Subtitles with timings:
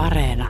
[0.00, 0.48] Areena.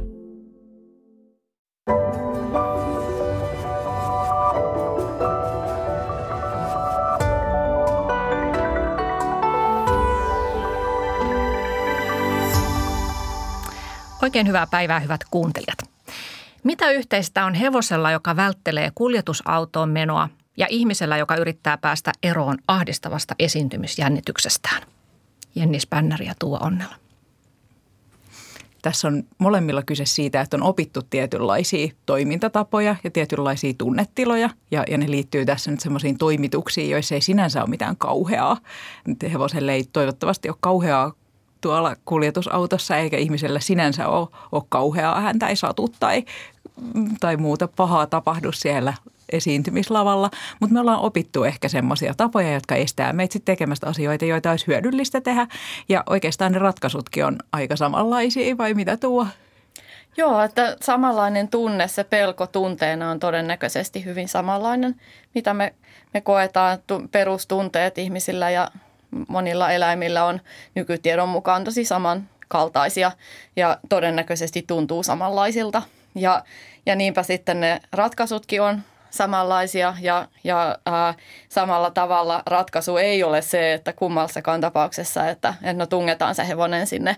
[14.23, 15.79] Oikein hyvää päivää, hyvät kuuntelijat.
[16.64, 23.35] Mitä yhteistä on hevosella, joka välttelee kuljetusautoon menoa ja ihmisellä, joka yrittää päästä eroon ahdistavasta
[23.39, 24.82] esiintymisjännityksestään?
[25.55, 27.10] Jenni Spännäri ja Tuo Onnella.
[28.83, 34.50] Tässä on molemmilla kyse siitä, että on opittu tietynlaisia toimintatapoja ja tietynlaisia tunnetiloja.
[34.70, 38.56] Ja, ja ne liittyy tässä nyt semmoisiin toimituksiin, joissa ei sinänsä ole mitään kauheaa.
[39.32, 41.12] Hevoselle ei toivottavasti ole kauheaa
[41.60, 46.24] tuolla kuljetusautossa eikä ihmisellä sinänsä ole, ole kauheaa häntä ei satu tai,
[47.20, 48.95] tai muuta pahaa tapahdu siellä
[49.32, 50.30] esiintymislavalla,
[50.60, 54.66] mutta me ollaan opittu ehkä semmoisia tapoja, jotka estää meitä sitten tekemästä asioita, joita olisi
[54.66, 55.46] hyödyllistä tehdä.
[55.88, 59.26] Ja oikeastaan ne ratkaisutkin on aika samanlaisia, vai mitä tuo?
[60.16, 65.00] Joo, että samanlainen tunne, se pelko tunteena on todennäköisesti hyvin samanlainen,
[65.34, 65.75] mitä me,
[66.15, 66.78] me koetaan
[67.11, 68.70] perustunteet ihmisillä ja
[69.28, 70.41] monilla eläimillä on
[70.75, 73.12] nykytiedon mukaan tosi samankaltaisia
[73.56, 75.83] ja todennäköisesti tuntuu samanlaisilta.
[76.15, 76.44] Ja,
[76.87, 81.14] ja niinpä sitten ne ratkaisutkin on samanlaisia ja, ja ää,
[81.48, 86.86] samalla tavalla ratkaisu ei ole se, että kummassakaan tapauksessa, että, että no tungetaan se hevonen
[86.86, 87.16] sinne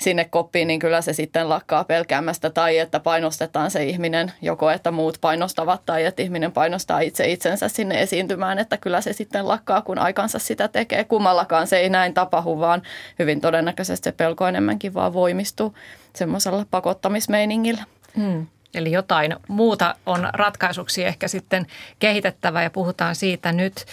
[0.00, 4.90] sinne koppiin, niin kyllä se sitten lakkaa pelkäämästä tai että painostetaan se ihminen, joko että
[4.90, 9.82] muut painostavat tai että ihminen painostaa itse itsensä sinne esiintymään, että kyllä se sitten lakkaa,
[9.82, 11.04] kun aikansa sitä tekee.
[11.04, 12.82] Kummallakaan se ei näin tapahdu, vaan
[13.18, 15.74] hyvin todennäköisesti se pelko enemmänkin vaan voimistuu
[16.16, 17.84] semmoisella pakottamismeiningillä.
[18.16, 18.46] Hmm.
[18.74, 21.66] Eli jotain muuta on ratkaisuksi ehkä sitten
[21.98, 23.84] kehitettävä ja puhutaan siitä nyt.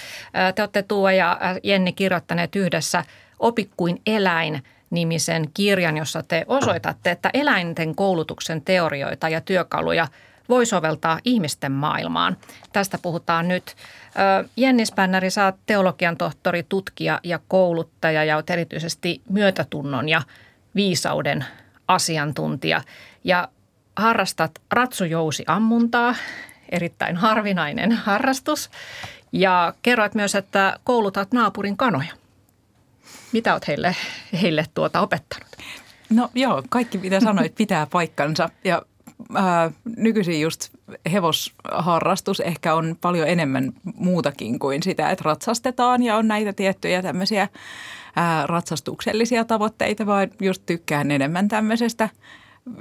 [0.55, 3.03] Te olette Tuo ja Jenni kirjoittaneet yhdessä
[3.39, 10.07] Opi kuin eläin– nimisen kirjan, jossa te osoitatte, että eläinten koulutuksen teorioita ja työkaluja
[10.49, 12.37] voi soveltaa ihmisten maailmaan.
[12.73, 13.75] Tästä puhutaan nyt.
[14.57, 20.21] Jenni Spännäri, sä oot teologian tohtori, tutkija ja kouluttaja ja oot erityisesti myötätunnon ja
[20.75, 21.45] viisauden
[21.87, 22.81] asiantuntija.
[23.23, 23.47] Ja
[23.97, 26.15] harrastat ratsujousiammuntaa,
[26.69, 28.69] erittäin harvinainen harrastus.
[29.31, 32.13] Ja kerroit myös, että koulutat naapurin kanoja.
[33.31, 33.95] Mitä olet heille,
[34.41, 35.47] heille tuota opettanut?
[36.09, 38.81] No joo, kaikki mitä sanoit pitää paikkansa ja
[39.35, 40.69] ää, nykyisin just
[41.11, 47.47] hevosharrastus ehkä on paljon enemmän muutakin kuin sitä, että ratsastetaan ja on näitä tiettyjä tämmöisiä
[48.15, 52.09] ää, ratsastuksellisia tavoitteita, vaan just tykkään enemmän tämmöisestä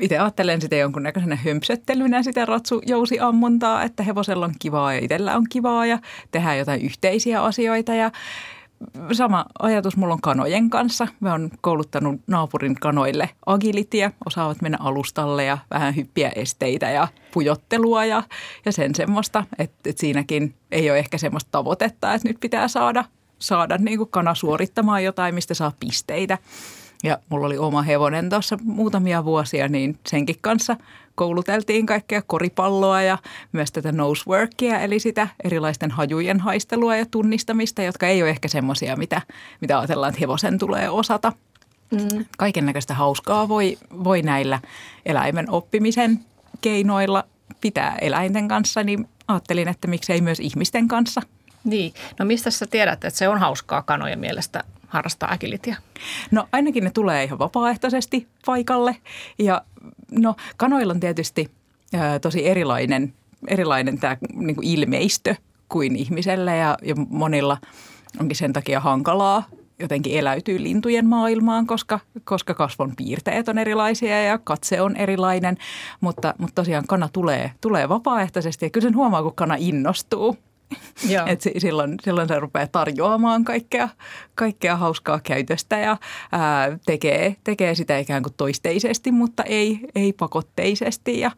[0.00, 5.86] itse ajattelen sitä jonkunnäköisenä hömpsöttelynä sitä ratsujousiammuntaa, että hevosella on kivaa ja itsellä on kivaa
[5.86, 5.98] ja
[6.30, 8.10] tehdään jotain yhteisiä asioita ja
[9.12, 11.08] sama ajatus mulla on kanojen kanssa.
[11.20, 18.04] Mä oon kouluttanut naapurin kanoille agilitia, osaavat mennä alustalle ja vähän hyppiä esteitä ja pujottelua
[18.04, 18.22] ja,
[18.64, 23.04] ja sen semmoista, että, että siinäkin ei ole ehkä semmoista tavoitetta, että nyt pitää saada,
[23.38, 26.38] saada niin kuin kana suorittamaan jotain, mistä saa pisteitä.
[27.04, 30.76] Ja mulla oli oma hevonen tuossa muutamia vuosia, niin senkin kanssa
[31.14, 33.18] kouluteltiin kaikkea koripalloa ja
[33.52, 38.96] myös tätä noseworkia, eli sitä erilaisten hajujen haistelua ja tunnistamista, jotka ei ole ehkä semmoisia,
[38.96, 39.22] mitä,
[39.60, 41.32] mitä ajatellaan, että hevosen tulee osata.
[41.90, 42.24] Mm.
[42.38, 44.60] Kaiken näköistä hauskaa voi, voi näillä
[45.06, 46.20] eläimen oppimisen
[46.60, 47.24] keinoilla
[47.60, 51.22] pitää eläinten kanssa, niin ajattelin, että miksei myös ihmisten kanssa.
[51.64, 54.64] Niin, no mistä sä tiedät, että se on hauskaa kanojen mielestä
[54.94, 55.76] harrastaa agilitia?
[56.30, 58.96] No ainakin ne tulee ihan vapaaehtoisesti paikalle
[59.38, 59.62] ja
[60.10, 61.50] no kanoilla on tietysti
[61.94, 63.14] ää, tosi erilainen,
[63.48, 65.34] erilainen tämä niin kuin ilmeistö
[65.68, 67.56] kuin ihmisellä ja, ja monilla
[68.20, 69.44] onkin sen takia hankalaa
[69.78, 75.56] jotenkin eläytyy lintujen maailmaan, koska, koska kasvon piirteet on erilaisia ja katse on erilainen.
[76.00, 80.36] Mutta, mutta tosiaan kana tulee, tulee vapaaehtoisesti ja kyllä sen huomaa, kun kana innostuu.
[81.26, 83.88] Et silloin, silloin se rupeaa tarjoamaan kaikkea,
[84.34, 85.96] kaikkea hauskaa käytöstä ja
[86.32, 91.30] ää, tekee, tekee sitä ikään kuin toisteisesti, mutta ei, ei pakotteisesti ja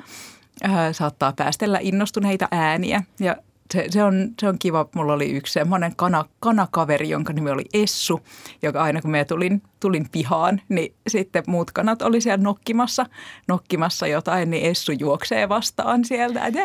[0.63, 3.03] ää, saattaa päästellä innostuneita ääniä.
[3.21, 3.37] Ja
[3.73, 4.89] se, se, on, se on kiva.
[4.95, 8.21] Mulla oli yksi semmoinen kana, kanakaveri, jonka nimi oli Essu,
[8.63, 13.07] joka aina kun me tulin, tulin pihaan, niin sitten muut kanat oli siellä nokkimassa,
[13.49, 16.61] nokkimassa jotain, niin Essu juoksee vastaan sieltä, että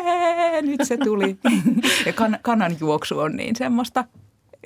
[0.62, 1.36] nyt se tuli.
[2.06, 4.04] ja kan, kanan juoksu on niin semmoista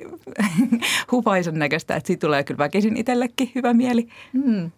[1.11, 4.07] hupaisen näköistä, että siitä tulee kyllä väkisin itsellekin hyvä mieli.
[4.33, 4.71] Hmm.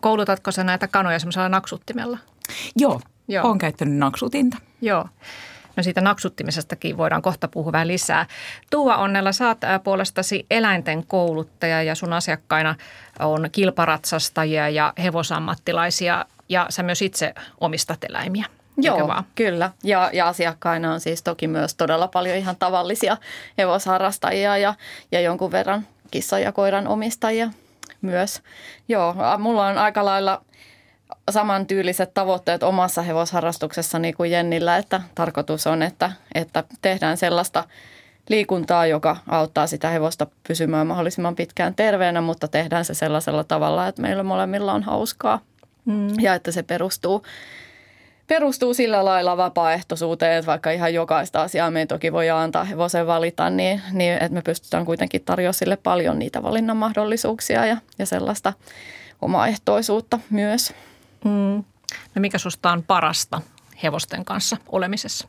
[0.00, 2.18] Koulutatko sä näitä kanoja semmoisella naksuttimella?
[2.76, 3.46] Joo, Joo.
[3.46, 4.56] olen käyttänyt naksutinta.
[4.80, 5.08] Joo.
[5.76, 8.26] No siitä naksuttimisestakin voidaan kohta puhua vähän lisää.
[8.70, 12.74] Tuua Onnella, saat puolestasi eläinten kouluttaja ja sun asiakkaina
[13.18, 16.24] on kilparatsastajia ja hevosammattilaisia.
[16.48, 18.46] ja sä myös itse omistat eläimiä.
[18.76, 19.24] Joo, vaan?
[19.34, 19.70] kyllä.
[19.84, 23.16] Ja, ja asiakkaina on siis toki myös todella paljon ihan tavallisia
[23.58, 24.74] hevosharrastajia ja,
[25.12, 27.50] ja jonkun verran kissa- ja koiran omistajia
[28.02, 28.42] myös.
[28.88, 30.44] Joo, mulla on aika lailla
[31.30, 37.64] samantyyliset tavoitteet omassa hevosharrastuksessani kuin Jennillä, että tarkoitus on, että, että tehdään sellaista
[38.28, 44.02] liikuntaa, joka auttaa sitä hevosta pysymään mahdollisimman pitkään terveenä, mutta tehdään se sellaisella tavalla, että
[44.02, 45.40] meillä molemmilla on hauskaa
[45.84, 46.08] mm.
[46.20, 47.22] ja että se perustuu
[48.26, 53.50] perustuu sillä lailla vapaaehtoisuuteen, että vaikka ihan jokaista asiaa me toki voi antaa hevosen valita,
[53.50, 58.52] niin, niin että me pystytään kuitenkin tarjoamaan sille paljon niitä valinnan mahdollisuuksia ja, ja sellaista
[59.22, 60.74] omaehtoisuutta myös.
[61.24, 61.64] Mm.
[62.14, 63.40] No mikä susta on parasta
[63.82, 65.28] hevosten kanssa olemisessa?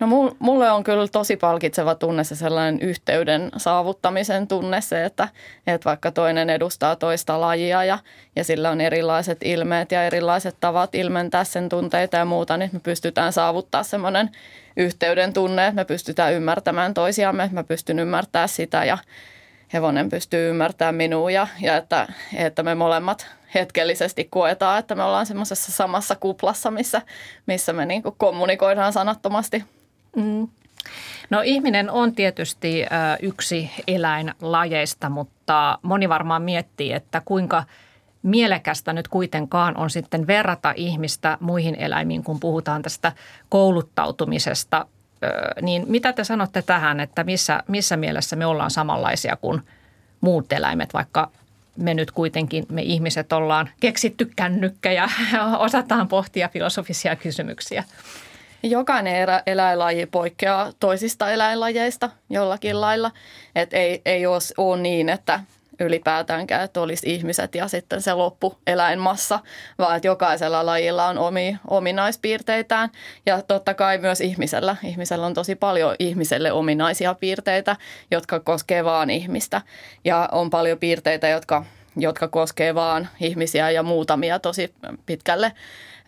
[0.00, 0.06] No
[0.38, 5.28] mulle on kyllä tosi palkitseva tunne se sellainen yhteyden saavuttamisen tunne se, että,
[5.66, 7.98] että vaikka toinen edustaa toista lajia ja,
[8.36, 12.80] ja sillä on erilaiset ilmeet ja erilaiset tavat ilmentää sen tunteita ja muuta, niin me
[12.80, 14.30] pystytään saavuttaa semmoinen
[14.76, 18.98] yhteyden tunne, että me pystytään ymmärtämään toisiamme, että mä pystyn ymmärtämään sitä ja
[19.72, 22.06] hevonen pystyy ymmärtämään minua ja, ja että,
[22.36, 27.02] että me molemmat hetkellisesti koetaan, että me ollaan semmoisessa samassa kuplassa, missä,
[27.46, 29.64] missä me niin kommunikoidaan sanattomasti.
[30.16, 30.48] Mm.
[31.30, 32.86] No ihminen on tietysti
[33.22, 37.64] yksi eläinlajeista, mutta moni varmaan miettii, että kuinka
[38.22, 43.12] mielekästä nyt kuitenkaan on sitten verrata ihmistä muihin eläimiin, kun puhutaan tästä
[43.48, 44.86] kouluttautumisesta.
[45.62, 49.62] Niin mitä te sanotte tähän, että missä, missä mielessä me ollaan samanlaisia kuin
[50.20, 51.30] muut eläimet, vaikka
[51.80, 55.08] me nyt kuitenkin, me ihmiset ollaan keksitty kännykkä ja
[55.58, 57.84] osataan pohtia filosofisia kysymyksiä.
[58.62, 63.10] Jokainen erä, eläinlaji poikkeaa toisista eläinlajeista jollakin lailla.
[63.54, 65.40] Et ei, ei ole, niin, että
[65.80, 69.40] ylipäätäänkään, että olisi ihmiset ja sitten se loppu eläinmassa,
[69.78, 72.90] vaan että jokaisella lajilla on omi, ominaispiirteitään.
[73.26, 74.76] Ja totta kai myös ihmisellä.
[74.84, 77.76] Ihmisellä on tosi paljon ihmiselle ominaisia piirteitä,
[78.10, 79.62] jotka koskee vaan ihmistä.
[80.04, 81.64] Ja on paljon piirteitä, jotka,
[81.96, 84.74] jotka koskee vaan ihmisiä ja muutamia tosi
[85.06, 85.52] pitkälle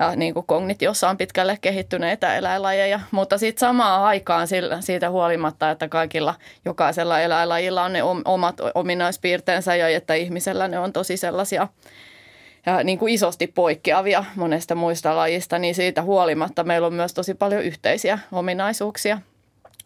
[0.03, 4.49] ja niin kuin kognitiossa on pitkälle kehittyneitä eläinlajeja, mutta sitten samaan aikaan
[4.81, 6.35] siitä huolimatta, että kaikilla
[6.65, 11.69] jokaisella eläinlajilla on ne omat ominaispiirteensä ja että ihmisellä ne on tosi sellaisia
[12.67, 17.35] ja niin kuin isosti poikkeavia monesta muista lajista, niin siitä huolimatta meillä on myös tosi
[17.35, 19.19] paljon yhteisiä ominaisuuksia.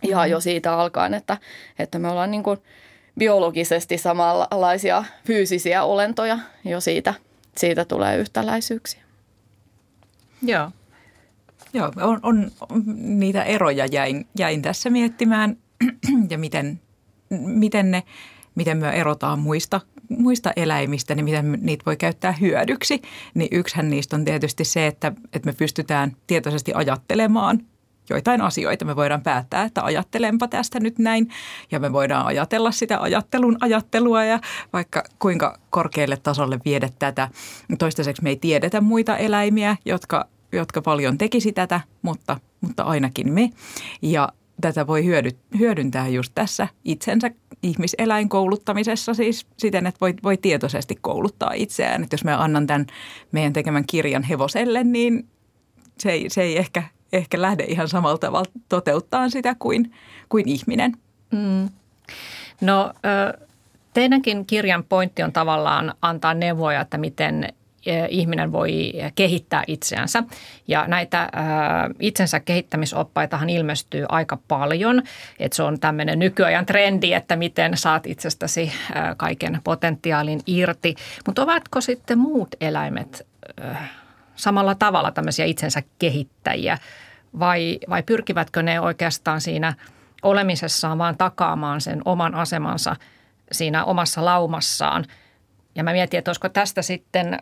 [0.03, 1.37] Ihan jo siitä alkaen, että,
[1.79, 2.59] että me ollaan niin kuin
[3.19, 7.15] biologisesti samanlaisia fyysisiä olentoja jo siitä,
[7.57, 9.06] siitä tulee yhtäläisyyksiä.
[10.43, 10.71] Joo.
[11.73, 12.50] Joo, on, on,
[12.97, 15.56] niitä eroja jäin, jäin tässä miettimään
[16.31, 16.81] ja miten,
[17.31, 18.03] miten ne
[18.56, 23.03] miten me erotaan muista, muista eläimistä, niin miten niitä voi käyttää hyödyksi.
[23.35, 27.61] Niin yksihän niistä on tietysti se, että, että me pystytään tietoisesti ajattelemaan
[28.11, 28.85] joitain asioita.
[28.85, 31.29] Me voidaan päättää, että ajattelenpa tästä nyt näin
[31.73, 34.41] ja me voidaan ajatella sitä ajattelun ajattelua ja
[34.73, 37.29] vaikka kuinka korkealle tasolle viedä tätä.
[37.79, 43.50] Toistaiseksi me ei tiedetä muita eläimiä, jotka, jotka paljon tekisi tätä, mutta, mutta ainakin me.
[44.03, 44.29] Ja
[44.61, 47.31] tätä voi hyödy, hyödyntää just tässä itsensä
[47.62, 52.02] ihmiseläinkouluttamisessa siis siten, että voi, voi tietoisesti kouluttaa itseään.
[52.02, 52.87] Että jos mä annan tämän
[53.32, 55.29] meidän tekemän kirjan hevoselle, niin
[55.99, 56.83] se ei, se ei ehkä
[57.13, 59.93] ehkä lähde ihan samalla tavalla toteuttaa sitä kuin,
[60.29, 60.93] kuin ihminen.
[61.31, 61.69] Mm.
[62.61, 62.93] No
[63.95, 67.49] teidänkin kirjan pointti on tavallaan antaa neuvoja, että miten
[68.09, 70.23] ihminen voi kehittää itseänsä.
[70.69, 71.31] Ja näitä
[72.01, 75.03] itsensä kehittämisoppaitahan ilmestyy aika paljon.
[75.39, 78.73] Että se on tämmöinen nykyajan trendi, että miten saat itsestäsi
[79.17, 80.95] kaiken potentiaalin irti.
[81.27, 83.27] Mutta ovatko sitten muut eläimet
[84.37, 86.78] samalla tavalla tämmöisiä itsensä kehittäjiä
[87.38, 89.75] vai, vai pyrkivätkö ne oikeastaan siinä
[90.23, 92.97] olemisessaan vaan takaamaan sen oman asemansa
[93.52, 95.05] siinä omassa laumassaan.
[95.75, 97.38] Ja mä mietin, että olisiko tästä sitten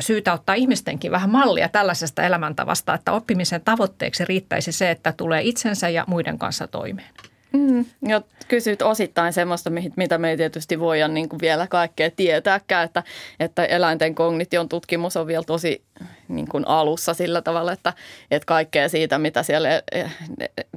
[0.00, 5.88] syytä ottaa ihmistenkin vähän mallia tällaisesta elämäntavasta, että oppimisen tavoitteeksi riittäisi se, että tulee itsensä
[5.88, 7.14] ja muiden kanssa toimeen.
[7.52, 12.84] Mm, ja kysyt osittain semmoista, mitä me ei tietysti voida niin kuin vielä kaikkea tietääkään,
[12.84, 13.02] että,
[13.40, 15.82] että eläinten kognition tutkimus on vielä tosi
[16.28, 17.92] niin kuin alussa sillä tavalla, että,
[18.30, 20.10] että kaikkea siitä, mitä siellä eh,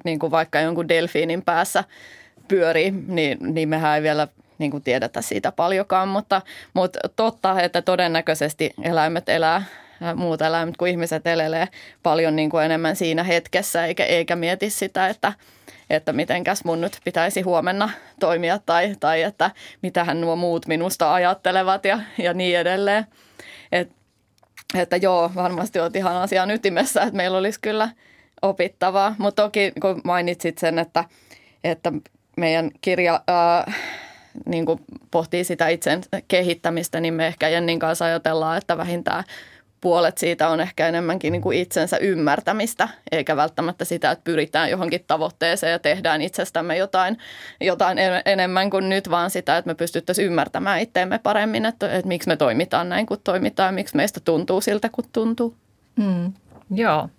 [0.03, 1.83] niin kuin vaikka jonkun delfiinin päässä
[2.47, 6.41] pyörii, niin, niin mehän ei vielä niin kuin tiedetä siitä paljonkaan, mutta,
[6.73, 9.63] mutta totta, että todennäköisesti eläimet elää
[10.15, 11.67] muut eläimet kuin ihmiset elelee
[12.03, 15.33] paljon niin kuin enemmän siinä hetkessä, eikä, eikä mieti sitä, että,
[15.91, 21.85] että mitenkäs mun nyt pitäisi huomenna toimia tai, tai että mitähän nuo muut minusta ajattelevat
[21.85, 23.05] ja, ja niin edelleen.
[23.71, 23.91] Et,
[24.77, 27.89] että joo, varmasti olet ihan asian ytimessä, että meillä olisi kyllä
[28.41, 29.15] opittavaa.
[29.17, 31.05] Mutta toki kun mainitsit sen, että,
[31.63, 31.91] että
[32.37, 33.73] meidän kirja ää,
[34.45, 34.79] niin kuin
[35.11, 39.23] pohtii sitä itsen kehittämistä, niin me ehkä Jennin kanssa ajatellaan, että vähintään
[39.81, 45.03] puolet siitä on ehkä enemmänkin niin kuin itsensä ymmärtämistä, eikä välttämättä sitä, että pyritään johonkin
[45.07, 47.17] tavoitteeseen ja tehdään itsestämme jotain,
[47.61, 52.27] jotain enemmän kuin nyt, vaan sitä, että me pystyttäisiin ymmärtämään itteemme paremmin, että, että miksi
[52.29, 55.55] me toimitaan näin kuin toimitaan miksi meistä tuntuu siltä kuin tuntuu.
[55.95, 56.33] Mm,
[56.75, 57.09] joo.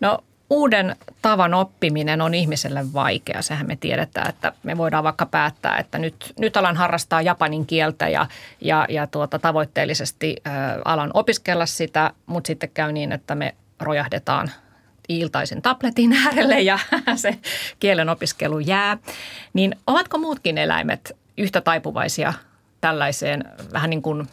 [0.00, 0.18] No
[0.54, 3.42] uuden tavan oppiminen on ihmiselle vaikea.
[3.42, 8.08] Sehän me tiedetään, että me voidaan vaikka päättää, että nyt, nyt alan harrastaa japanin kieltä
[8.08, 8.26] ja,
[8.60, 10.50] ja, ja tuota, tavoitteellisesti ä,
[10.84, 14.50] alan opiskella sitä, mutta sitten käy niin, että me rojahdetaan
[15.08, 16.78] iltaisin tabletin äärelle ja
[17.16, 17.38] se
[17.80, 18.98] kielen opiskelu jää.
[19.52, 22.32] Niin ovatko muutkin eläimet yhtä taipuvaisia
[22.80, 24.28] tällaiseen vähän niin kuin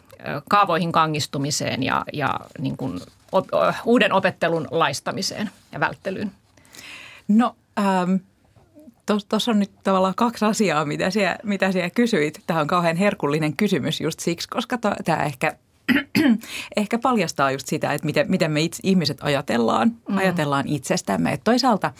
[0.48, 3.00] kaavoihin kangistumiseen ja, ja niin kuin
[3.32, 3.46] op,
[3.84, 6.32] uuden opettelun laistamiseen ja välttelyyn?
[7.28, 8.14] No ähm,
[9.28, 12.42] tuossa on nyt tavallaan kaksi asiaa, mitä siellä, mitä siellä kysyit.
[12.46, 15.56] Tämä on kauhean herkullinen kysymys just siksi, koska tämä ehkä
[16.76, 20.16] ehkä paljastaa just sitä, että miten, miten me itse, ihmiset ajatellaan, mm.
[20.16, 21.32] ajatellaan itsestämme.
[21.32, 21.92] Et toisaalta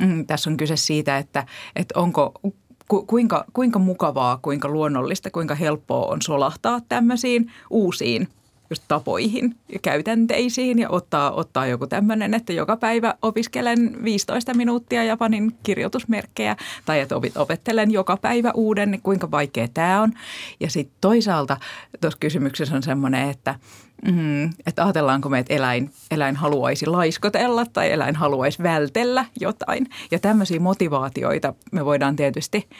[0.00, 2.32] mm, tässä on kyse siitä, että, että onko
[2.88, 8.28] ku, kuinka, kuinka mukavaa, kuinka luonnollista, kuinka helppoa on solahtaa tämmöisiin uusiin
[8.74, 15.04] just tapoihin ja käytänteisiin ja ottaa, ottaa joku tämmöinen, että joka päivä opiskelen 15 minuuttia
[15.04, 20.12] Japanin kirjoitusmerkkejä tai että opettelen joka päivä uuden, niin kuinka vaikea tämä on.
[20.60, 21.56] Ja sitten toisaalta
[22.00, 23.54] tuossa kysymyksessä on semmoinen, että,
[24.04, 29.86] mm, että ajatellaanko me, että eläin, eläin haluaisi laiskotella tai eläin haluaisi vältellä jotain.
[30.10, 32.68] Ja tämmöisiä motivaatioita me voidaan tietysti–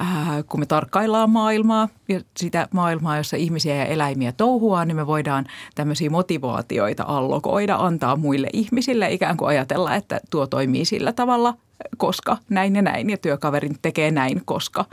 [0.00, 5.06] äh, kun me tarkkaillaan maailmaa ja sitä maailmaa, jossa ihmisiä ja eläimiä touhuaa, niin me
[5.06, 11.54] voidaan tämmöisiä motivaatioita allokoida, antaa muille ihmisille, ikään kuin ajatella, että tuo toimii sillä tavalla,
[11.96, 14.84] koska näin ja näin ja työkaverin tekee näin, koska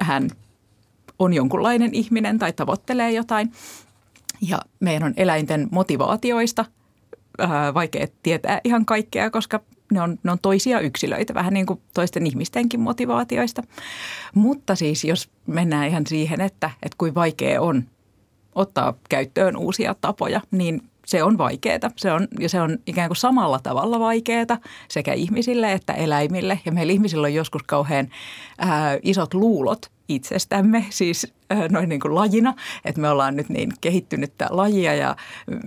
[0.00, 0.30] hän
[1.18, 3.52] on jonkunlainen ihminen tai tavoittelee jotain.
[4.40, 6.64] Ja meidän on eläinten motivaatioista
[7.38, 11.80] ää, vaikea tietää ihan kaikkea, koska ne on, ne on toisia yksilöitä, vähän niin kuin
[11.94, 13.62] toisten ihmistenkin motivaatioista.
[14.34, 17.84] Mutta siis jos mennään ihan siihen, että, että kuin vaikea on
[18.54, 21.90] ottaa käyttöön uusia tapoja, niin se on vaikeaa.
[21.96, 26.60] Se on, ja se on ikään kuin samalla tavalla vaikeaa sekä ihmisille että eläimille.
[26.64, 28.08] Ja meillä ihmisillä on joskus kauhean
[28.58, 31.32] ää, isot luulot itsestämme, siis
[31.70, 35.16] noin niin kuin lajina, että me ollaan nyt niin kehittynyttä lajia ja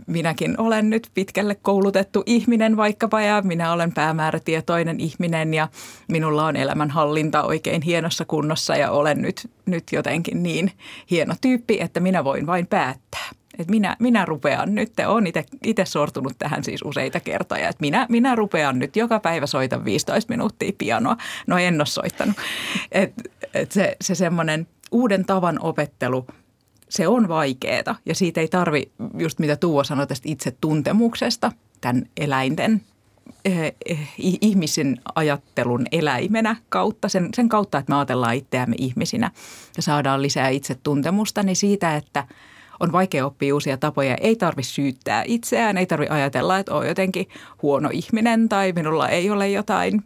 [0.07, 5.67] minäkin olen nyt pitkälle koulutettu ihminen vaikkapa ja minä olen päämäärätietoinen ihminen ja
[6.07, 10.71] minulla on elämänhallinta oikein hienossa kunnossa ja olen nyt, nyt jotenkin niin
[11.11, 13.42] hieno tyyppi, että minä voin vain päättää.
[13.59, 15.23] Et minä, minä rupean nyt, olen
[15.63, 20.33] itse sortunut tähän siis useita kertoja, että minä, minä rupean nyt joka päivä soitan 15
[20.33, 21.17] minuuttia pianoa.
[21.47, 22.35] No en ole soittanut.
[22.91, 23.13] Et,
[23.53, 26.27] et se, se semmoinen uuden tavan opettelu,
[26.89, 32.05] se on vaikeaa ja siitä ei tarvi, just mitä Tuo sanoi tästä itse tuntemuksesta, tämän
[32.17, 32.81] eläinten
[33.45, 39.31] eh, eh, ihmisen ajattelun eläimenä kautta, sen, sen kautta, että me ajatellaan itseämme ihmisinä
[39.77, 42.27] ja saadaan lisää itsetuntemusta, niin siitä, että–
[42.79, 44.15] on vaikea oppia uusia tapoja.
[44.15, 47.27] Ei tarvitse syyttää itseään, ei tarvitse ajatella, että on jotenkin
[47.61, 50.03] huono ihminen tai minulla ei ole jotain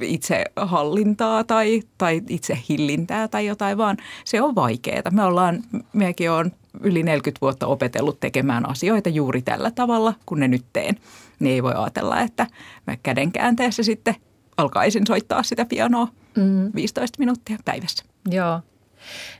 [0.00, 2.22] itsehallintaa tai, tai
[2.68, 5.10] hillintää tai jotain, vaan se on vaikeaa.
[5.10, 10.48] Me ollaan, mekin on yli 40 vuotta opetellut tekemään asioita juuri tällä tavalla, kun ne
[10.48, 10.96] nyt teen.
[11.38, 12.46] Niin ei voi ajatella, että
[12.86, 14.14] mä käden käänteessä sitten
[14.56, 16.70] alkaisin soittaa sitä pianoa mm.
[16.74, 18.04] 15 minuuttia päivässä.
[18.30, 18.60] Joo.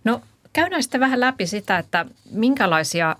[0.04, 0.20] No
[0.52, 3.16] käydään sitten vähän läpi sitä, että minkälaisia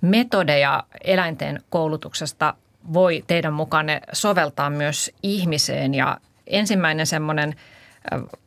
[0.00, 2.54] metodeja eläinten koulutuksesta
[2.92, 5.94] voi teidän mukaan soveltaa myös ihmiseen.
[5.94, 7.54] Ja ensimmäinen semmoinen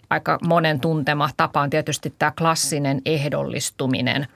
[0.09, 4.27] aika monen tuntema tapa on tietysti tämä klassinen ehdollistuminen.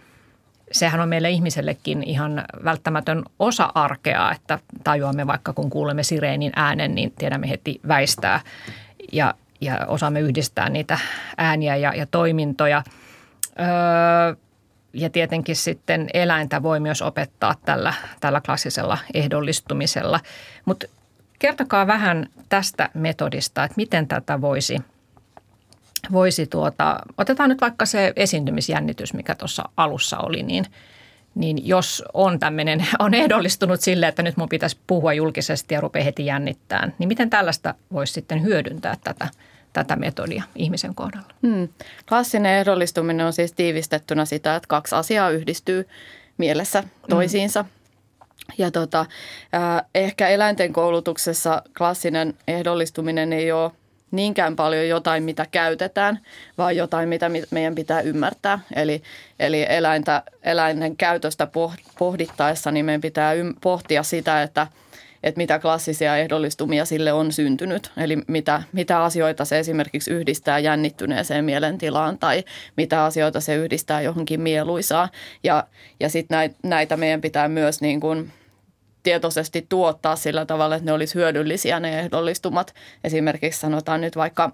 [0.71, 6.95] Sehän on meille ihmisellekin ihan välttämätön osa arkea, että tajuamme vaikka kun kuulemme sireenin äänen,
[6.95, 8.39] niin tiedämme heti väistää
[9.11, 10.99] ja ja osaamme yhdistää niitä
[11.37, 12.83] ääniä ja, ja toimintoja.
[13.59, 14.35] Öö,
[14.93, 20.19] ja tietenkin sitten eläintä voi myös opettaa tällä, tällä klassisella ehdollistumisella.
[20.65, 20.87] Mutta
[21.39, 24.77] kertokaa vähän tästä metodista, että miten tätä voisi,
[26.11, 30.65] voisi tuota, otetaan nyt vaikka se esiintymisjännitys, mikä tuossa alussa oli, niin,
[31.35, 36.03] niin jos on tämmöinen, on ehdollistunut sille, että nyt mun pitäisi puhua julkisesti ja rupeaa
[36.03, 39.27] heti jännittämään, niin miten tällaista voisi sitten hyödyntää tätä–
[39.73, 41.33] tätä metodia ihmisen kohdalla.
[41.47, 41.69] Hmm.
[42.09, 45.87] Klassinen ehdollistuminen on siis tiivistettynä sitä, että kaksi asiaa yhdistyy.
[46.37, 47.63] mielessä toisiinsa.
[47.63, 47.69] Mm.
[48.57, 53.71] Ja tota, äh, ehkä eläinten koulutuksessa klassinen ehdollistuminen ei ole
[54.11, 56.19] niinkään paljon jotain, mitä käytetään,
[56.57, 58.59] vaan jotain, mitä meidän pitää ymmärtää.
[58.75, 59.03] Eli,
[59.39, 61.47] eli eläintä, eläinten käytöstä
[61.99, 64.67] pohdittaessa niin meidän pitää pohtia sitä, että,
[65.23, 67.91] että mitä klassisia ehdollistumia sille on syntynyt.
[67.97, 72.43] Eli mitä, mitä asioita se esimerkiksi yhdistää jännittyneeseen mielentilaan tai
[72.77, 75.09] mitä asioita se yhdistää johonkin mieluisaan.
[75.43, 75.67] Ja,
[75.99, 78.31] ja sitten näitä, näitä meidän pitää myös niin kuin
[79.03, 82.73] tietoisesti tuottaa sillä tavalla, että ne olisi hyödyllisiä ne ehdollistumat.
[83.03, 84.51] Esimerkiksi sanotaan nyt vaikka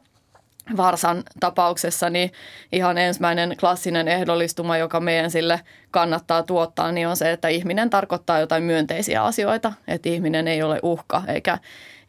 [0.78, 2.32] Varsan tapauksessa niin
[2.72, 8.40] ihan ensimmäinen klassinen ehdollistuma, joka meidän sille kannattaa tuottaa, niin on se, että ihminen tarkoittaa
[8.40, 11.58] jotain myönteisiä asioita, että ihminen ei ole uhka eikä,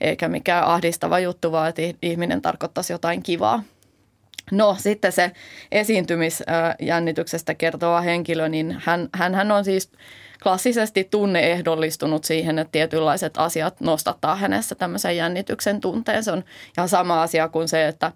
[0.00, 3.62] eikä mikään ahdistava juttu, vaan että ihminen tarkoittaisi jotain kivaa.
[4.52, 5.32] No sitten se
[5.72, 9.90] esiintymisjännityksestä kertova henkilö, niin hän, hän on siis
[10.42, 16.24] klassisesti tunneehdollistunut siihen, että tietynlaiset asiat nostattaa hänessä tämmöisen jännityksen tunteen.
[16.24, 16.44] Se on
[16.78, 18.12] ihan sama asia kuin se, että,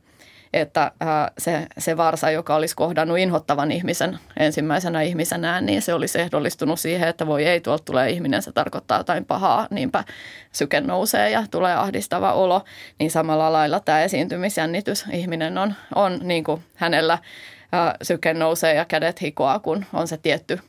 [0.52, 0.92] että
[1.38, 7.08] se, se varsa, joka olisi kohdannut inhottavan ihmisen ensimmäisenä ihmisenä, niin se olisi ehdollistunut siihen,
[7.08, 10.04] että voi ei, tuolta tulee ihminen, se tarkoittaa jotain pahaa, niinpä
[10.52, 12.64] syke nousee ja tulee ahdistava olo.
[12.98, 17.18] Niin samalla lailla tämä esiintymisjännitys, ihminen on, on niin kuin hänellä
[18.02, 20.60] syke nousee ja kädet hikoaa, kun on se tietty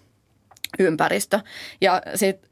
[0.79, 1.39] ympäristö.
[1.81, 2.49] Ja sit,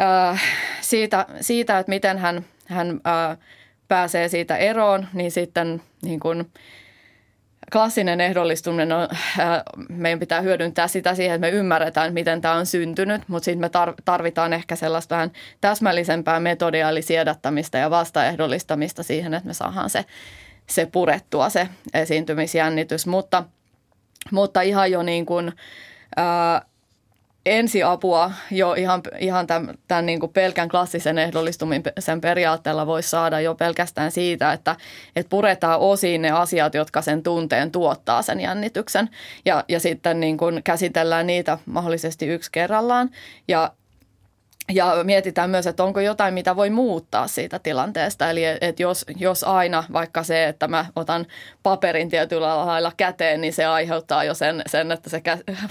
[0.00, 0.42] äh,
[0.80, 3.38] siitä, siitä, että miten hän, hän äh,
[3.90, 6.50] pääsee siitä eroon, niin sitten niin kun,
[7.72, 12.66] klassinen ehdollistuminen on, äh, meidän pitää hyödyntää sitä siihen, että me ymmärretään, miten tämä on
[12.66, 13.70] syntynyt, mutta sitten me
[14.04, 15.30] tarvitaan ehkä sellaista vähän
[15.60, 20.04] täsmällisempää metodia, eli siedättämistä ja vastaehdollistamista siihen, että me saadaan se,
[20.66, 23.06] se purettua, se esiintymisjännitys.
[23.06, 23.44] Mutta,
[24.32, 25.52] mutta ihan jo niin kuin,
[26.18, 26.69] äh,
[27.46, 33.54] ensiapua jo ihan, ihan tämän, tämän niin kuin pelkän klassisen ehdollistumisen periaatteella voisi saada jo
[33.54, 34.76] pelkästään siitä, että,
[35.16, 39.08] että puretaan osiin ne asiat, jotka sen tunteen tuottaa sen jännityksen.
[39.44, 43.10] Ja, ja sitten niin kuin käsitellään niitä mahdollisesti yksi kerrallaan.
[43.48, 43.72] Ja
[44.72, 48.30] ja mietitään myös, että onko jotain, mitä voi muuttaa siitä tilanteesta.
[48.30, 51.26] Eli että jos, jos aina vaikka se, että mä otan
[51.62, 55.22] paperin tietyllä lailla käteen, niin se aiheuttaa jo sen, sen että se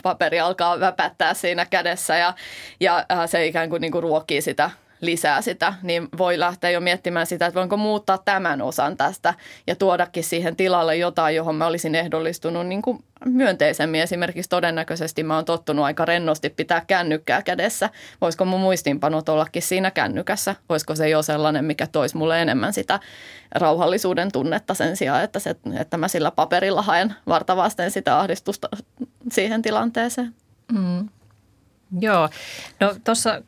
[0.04, 2.34] paperi alkaa väpättää siinä kädessä ja,
[2.80, 4.70] ja se ikään kuin, niin kuin ruokkii sitä
[5.02, 9.34] lisää sitä, niin voi lähteä jo miettimään sitä, että voinko muuttaa tämän osan tästä
[9.68, 14.02] ja tuodakin siihen tilalle jotain, johon mä olisin ehdollistunut niin kuin myönteisemmin.
[14.02, 17.90] Esimerkiksi todennäköisesti mä oon tottunut aika rennosti pitää kännykkää kädessä.
[18.22, 20.56] Voisiko mun muistiinpanot ollakin siinä kännykässä?
[20.70, 23.00] Voisiko se jo sellainen, mikä toisi mulle enemmän sitä
[23.52, 28.70] rauhallisuuden tunnetta sen sijaan, että, se, että mä sillä paperilla haen vartavasten sitä ahdistusta
[29.32, 30.34] siihen tilanteeseen.
[30.72, 31.10] Mm.
[32.00, 32.30] Joo,
[32.80, 33.42] no tuossa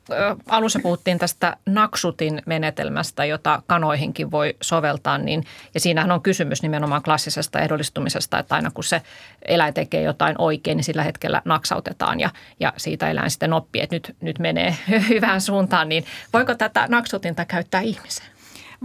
[0.49, 7.03] alussa puhuttiin tästä naksutin menetelmästä, jota kanoihinkin voi soveltaa, niin, ja siinähän on kysymys nimenomaan
[7.03, 9.01] klassisesta ehdollistumisesta, että aina kun se
[9.47, 13.95] eläin tekee jotain oikein, niin sillä hetkellä naksautetaan ja, ja siitä eläin sitten oppii, että
[13.95, 14.75] nyt, nyt menee
[15.09, 18.27] hyvään suuntaan, niin voiko tätä naksutinta käyttää ihmiseen?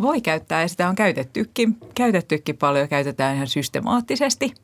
[0.02, 4.54] Voi käyttää ja sitä on käytettykin, käytettykin paljon, käytetään ihan systemaattisesti.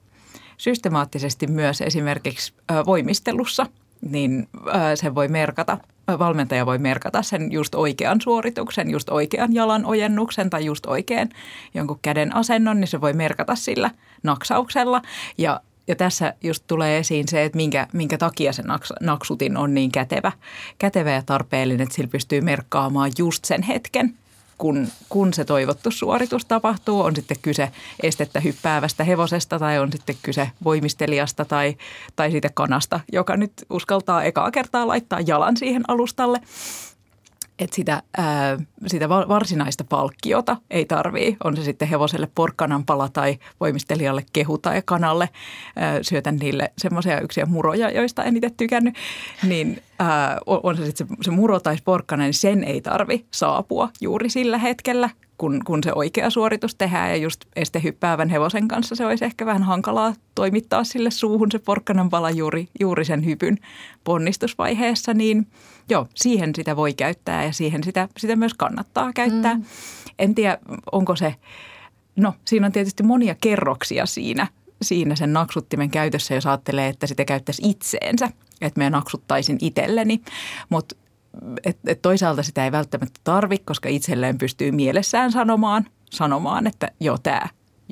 [0.57, 2.53] Systemaattisesti myös esimerkiksi
[2.87, 3.67] voimistelussa–
[4.09, 4.49] niin
[4.95, 5.79] se voi merkata,
[6.19, 11.29] valmentaja voi merkata sen just oikean suorituksen, just oikean jalan ojennuksen tai just oikean
[11.75, 13.91] jonkun käden asennon, niin se voi merkata sillä
[14.23, 15.03] naksauksella.
[15.39, 19.75] Ja ja tässä just tulee esiin se, että minkä, minkä takia se naks, naksutin on
[19.75, 20.33] niin kätevä,
[20.79, 24.15] kätevä ja tarpeellinen, että sillä pystyy merkkaamaan just sen hetken,
[24.63, 27.01] kun, kun se toivottu suoritus tapahtuu.
[27.01, 27.71] On sitten kyse
[28.03, 31.77] estettä hyppäävästä hevosesta tai on sitten kyse voimistelijasta tai,
[32.17, 36.41] tai siitä kanasta, joka nyt uskaltaa ekaa kertaa laittaa jalan siihen alustalle
[37.59, 41.37] että sitä, ää, sitä varsinaista palkkiota ei tarvii.
[41.45, 45.29] On se sitten hevoselle porkkananpala tai voimistelijalle kehu tai kanalle.
[45.77, 48.95] Ää, syötän niille semmoisia yksiä muroja, joista en itse tykännyt.
[49.47, 53.89] Niin ää, on se sitten se, se muro tai porkkana, niin sen ei tarvi saapua
[54.01, 59.07] juuri sillä hetkellä, kun, kun se oikea suoritus tehdään ja just estehyppäävän hevosen kanssa se
[59.07, 63.59] olisi ehkä vähän hankalaa toimittaa sille suuhun se porkkanan pala juuri, juuri sen hypyn
[64.05, 65.47] ponnistusvaiheessa, niin
[65.89, 69.55] joo, siihen sitä voi käyttää ja siihen sitä, sitä myös kannattaa käyttää.
[69.55, 69.65] Mm.
[70.19, 70.59] En tiedä,
[70.93, 71.35] onko se,
[72.17, 74.47] no siinä on tietysti monia kerroksia siinä,
[74.83, 80.23] siinä sen naksuttimen käytössä, jos ajattelee, että sitä käyttäisi itseensä, että me naksuttaisin itselleni,
[80.69, 80.97] mutta
[81.65, 87.19] et, et toisaalta sitä ei välttämättä tarvi, koska itselleen pystyy mielessään sanomaan, sanomaan että joo
[87.19, 87.49] tämä,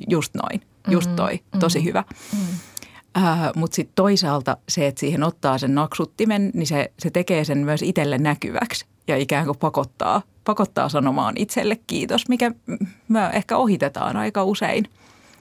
[0.09, 1.15] just noin, just mm-hmm.
[1.15, 1.87] toi, tosi mm-hmm.
[1.87, 2.03] hyvä.
[2.33, 2.70] Mm-hmm.
[3.17, 7.57] Äh, Mutta sitten toisaalta se, että siihen ottaa sen naksuttimen, niin se, se tekee sen
[7.57, 12.51] myös itselle näkyväksi ja ikään kuin pakottaa, pakottaa sanomaan itselle kiitos, mikä
[13.07, 14.89] me ehkä ohitetaan aika usein,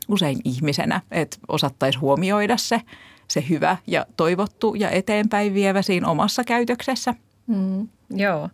[0.09, 2.80] usein ihmisenä, että osattaisi huomioida se,
[3.28, 7.14] se hyvä ja toivottu ja eteenpäin vievä siinä omassa käytöksessä.
[7.46, 8.48] Mm, joo.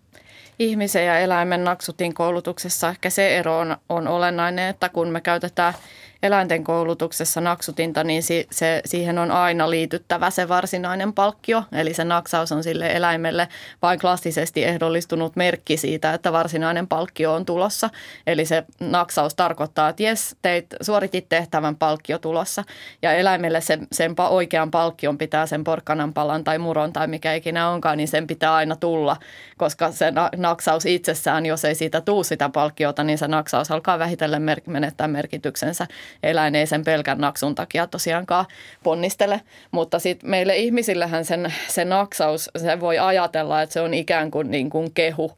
[0.59, 5.75] Ihmisen ja eläimen naksutin koulutuksessa ehkä se ero on, on olennainen, että kun me käytetään–
[6.27, 11.63] eläinten koulutuksessa naksutinta, niin si, se, siihen on aina liityttävä se varsinainen palkkio.
[11.73, 13.49] Eli se naksaus on sille eläimelle
[13.83, 17.91] vain klassisesti ehdollistunut merkki siitä, että varsinainen palkkio on tulossa.
[18.27, 22.65] Eli se naksaus tarkoittaa, että jes, teit, suoritit tehtävän palkkio tulossa.
[23.03, 27.69] Ja eläimelle sen, sen oikean palkkion pitää sen porkkanan palan tai muron tai mikä ikinä
[27.69, 29.17] onkaan, niin sen pitää aina tulla.
[29.57, 34.43] Koska se naksaus itsessään, jos ei siitä tuu sitä palkkiota, niin se naksaus alkaa vähitellen
[34.43, 35.87] mer- menettää merkityksensä
[36.23, 38.47] eläin ei sen pelkän naksun takia tosiaankaan
[38.83, 39.41] ponnistele.
[39.71, 44.51] Mutta sitten meille ihmisillähän sen, se naksaus, se voi ajatella, että se on ikään kuin,
[44.51, 45.33] niin kuin kehu.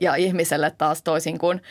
[0.00, 1.62] Ja ihmiselle taas toisin kuin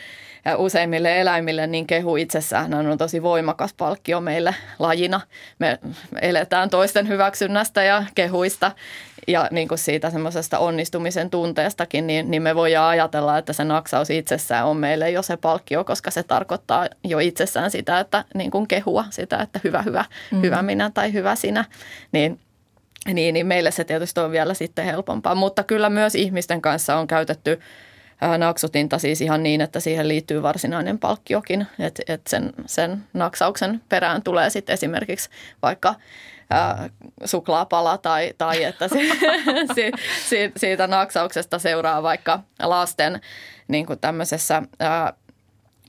[0.56, 5.20] useimmille eläimille, niin kehu itsessään on tosi voimakas palkkio meille lajina.
[5.58, 5.78] Me
[6.20, 8.72] eletään toisten hyväksynnästä ja kehuista
[9.28, 14.10] ja niin kuin siitä semmoisesta onnistumisen tunteestakin, niin, niin me voidaan ajatella, että se naksaus
[14.10, 18.68] itsessään on meille jo se palkkio, koska se tarkoittaa jo itsessään sitä, että niin kuin
[18.68, 20.42] kehua sitä, että hyvä, hyvä, mm.
[20.42, 21.64] hyvä minä tai hyvä sinä,
[22.12, 22.40] niin
[23.06, 25.34] niin, niin meille se tietysti on vielä sitten helpompaa.
[25.34, 27.60] Mutta kyllä myös ihmisten kanssa on käytetty
[28.38, 34.22] naksutinta siis ihan niin, että siihen liittyy varsinainen palkkiokin, että et sen, sen naksauksen perään
[34.22, 35.30] tulee sitten esimerkiksi
[35.62, 35.94] vaikka
[36.50, 36.88] ää,
[37.24, 38.88] suklaapala tai, tai että
[39.74, 39.90] si,
[40.28, 43.20] si, siitä naksauksesta seuraa vaikka lasten
[43.68, 45.12] niin kuin tämmöisessä ää,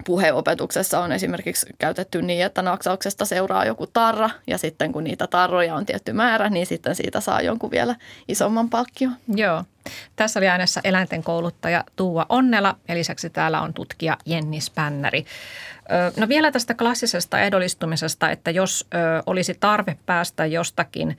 [0.05, 5.75] puheopetuksessa on esimerkiksi käytetty niin, että naksauksesta seuraa joku tarra ja sitten kun niitä tarroja
[5.75, 7.95] on tietty määrä, niin sitten siitä saa jonkun vielä
[8.27, 9.15] isomman palkkion.
[9.35, 9.63] Joo.
[10.15, 15.25] Tässä oli äänessä eläinten kouluttaja Tuua Onnela ja lisäksi täällä on tutkija Jenni Spännäri.
[16.17, 18.87] No vielä tästä klassisesta ehdollistumisesta, että jos
[19.25, 21.17] olisi tarve päästä jostakin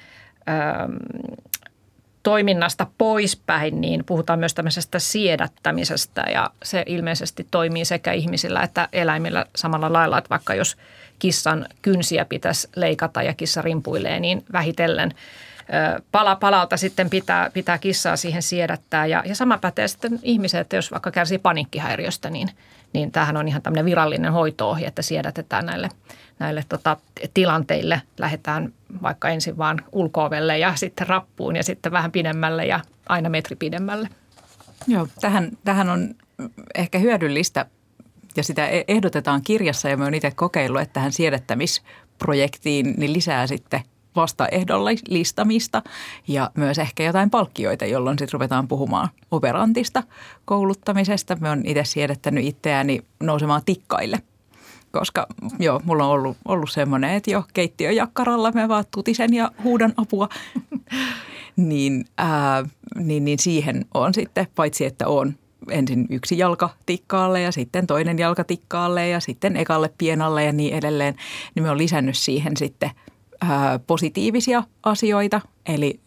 [2.24, 9.46] toiminnasta poispäin, niin puhutaan myös tämmöisestä siedättämisestä ja se ilmeisesti toimii sekä ihmisillä että eläimillä
[9.56, 10.76] samalla lailla, että vaikka jos
[11.18, 15.14] kissan kynsiä pitäisi leikata ja kissa rimpuilee, niin vähitellen
[16.12, 19.06] pala palalta sitten pitää, pitää kissaa siihen siedättää.
[19.06, 22.50] Ja, ja sama pätee sitten ihmiseen, että jos vaikka kärsii paniikkihäiriöstä, niin,
[22.94, 25.88] niin tämähän on ihan tämmöinen virallinen hoitoohje, että siedätetään näille,
[26.38, 26.96] näille tota,
[27.34, 28.02] tilanteille.
[28.18, 33.56] Lähdetään vaikka ensin vaan ulkoovelle ja sitten rappuun ja sitten vähän pidemmälle ja aina metri
[33.56, 34.08] pidemmälle.
[34.86, 36.14] Joo, tähän, tähän on
[36.74, 37.66] ehkä hyödyllistä
[38.36, 43.46] ja sitä e-, ehdotetaan kirjassa ja me on itse kokeillut, että tähän siedettämisprojektiin niin lisää
[43.46, 43.80] sitten
[44.16, 45.82] vastaehdollistamista
[46.28, 50.02] ja myös ehkä jotain palkkioita, jolloin sitten ruvetaan puhumaan operantista
[50.44, 51.36] kouluttamisesta.
[51.40, 54.18] Me on itse siedettänyt itseäni nousemaan tikkaille–
[54.98, 55.26] koska
[55.58, 60.28] joo, mulla on ollut, ollut semmoinen, että jo keittiöjakkaralla mä vaan tutisen ja huudan apua.
[61.56, 62.64] niin, ää,
[62.96, 65.34] niin, niin siihen on sitten, paitsi että on
[65.70, 70.74] ensin yksi jalka tikkaalle ja sitten toinen jalka tikkaalle ja sitten ekalle pienalle ja niin
[70.74, 71.14] edelleen,
[71.54, 72.90] niin me on lisännyt siihen sitten
[73.50, 75.40] ää, positiivisia asioita.
[75.66, 76.00] Eli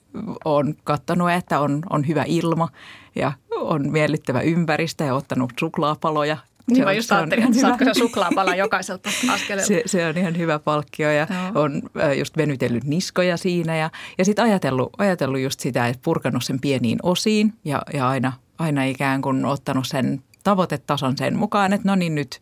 [0.45, 2.69] on katsonut, että on, on hyvä ilma
[3.15, 6.37] ja on miellyttävä ympäristö ja ottanut suklaapaloja
[6.71, 9.67] niin mä just ajattelin, että saatko se suklaapala jokaiselta askeleelta.
[9.67, 11.61] Se, se on ihan hyvä palkkio ja no.
[11.61, 11.81] on
[12.17, 16.99] just venytellyt niskoja siinä ja, ja sitten ajatellut, ajatellut just sitä, että purkanut sen pieniin
[17.03, 22.15] osiin ja, ja aina, aina ikään kuin ottanut sen tavoitetason sen mukaan, että no niin
[22.15, 22.41] nyt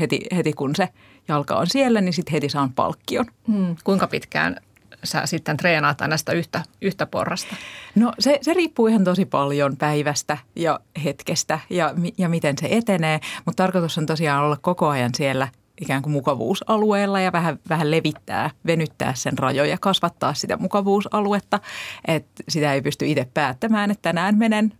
[0.00, 0.88] heti, heti kun se
[1.28, 3.26] jalka on siellä, niin sitten heti saan palkkion.
[3.48, 3.76] Hmm.
[3.84, 4.56] Kuinka pitkään
[5.04, 7.56] sä sitten treenaat aina sitä yhtä, yhtä porrasta?
[7.94, 13.20] No se, se riippuu ihan tosi paljon päivästä ja hetkestä ja, ja miten se etenee,
[13.44, 15.48] mutta tarkoitus on tosiaan olla koko ajan siellä
[15.80, 21.60] ikään kuin mukavuusalueella ja vähän, vähän levittää, venyttää sen rajoja, kasvattaa sitä mukavuusaluetta,
[22.08, 24.72] että sitä ei pysty itse päättämään, että tänään menen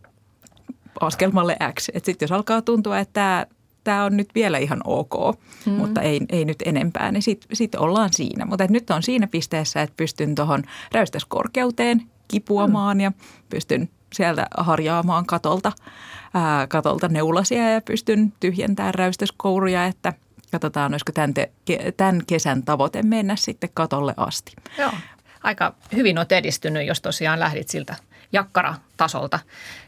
[1.00, 1.84] askelmalle X.
[1.84, 3.46] Sitten jos alkaa tuntua, että
[3.88, 5.72] tämä on nyt vielä ihan ok, mm.
[5.72, 8.44] mutta ei, ei nyt enempää, niin sitten sit ollaan siinä.
[8.44, 13.00] Mutta nyt on siinä pisteessä, että pystyn tuohon räysteskorkeuteen kipuamaan mm.
[13.00, 13.12] ja
[13.50, 15.72] pystyn sieltä harjaamaan katolta,
[16.34, 20.12] ää, katolta neulasia ja pystyn tyhjentämään räysteskouluja, että
[20.50, 21.50] katsotaan, olisiko tämän, te,
[21.96, 24.52] tämän kesän tavoite mennä sitten katolle asti.
[24.78, 24.92] Joo,
[25.42, 27.96] aika hyvin olet edistynyt, jos tosiaan lähdit siltä
[28.32, 29.38] jakkaratasolta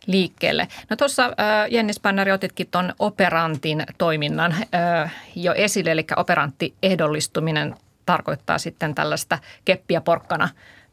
[0.07, 0.69] liikkeelle.
[0.91, 1.33] No tuossa äh,
[1.71, 7.75] Jenni Spännäri otitkin tuon operantin toiminnan äh, jo esille, eli operantti ehdollistuminen
[8.07, 10.49] tarkoittaa sitten tällaista keppiä porkkana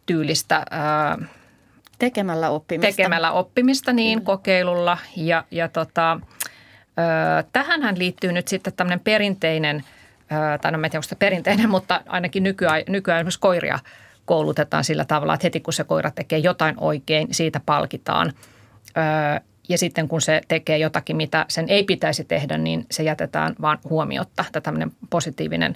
[0.06, 0.66] tyylistä
[2.00, 2.96] Tekemällä oppimista.
[2.96, 4.98] Tekemällä oppimista, niin, kokeilulla.
[5.16, 6.20] Ja, ja tota,
[7.54, 9.84] tähänhän liittyy nyt sitten tämmöinen perinteinen,
[10.62, 13.80] tai no en tiedä, onko se perinteinen, mutta ainakin nykyään, nykyään esimerkiksi koiria
[14.28, 18.34] koulutetaan sillä tavalla, että heti kun se koira tekee jotain oikein, siitä palkitaan.
[19.70, 23.78] Ja sitten kun se tekee jotakin, mitä sen ei pitäisi tehdä, niin se jätetään vaan
[23.90, 24.46] huomiotta.
[24.52, 25.76] Tämä tämmöinen positiivinen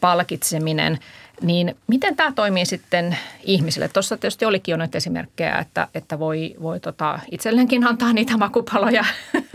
[0.00, 0.98] palkitseminen.
[1.42, 3.88] Niin miten tämä toimii sitten ihmisille?
[3.88, 9.04] Tuossa tietysti olikin jo noita esimerkkejä, että, että voi, voi tota itselleenkin antaa niitä makupaloja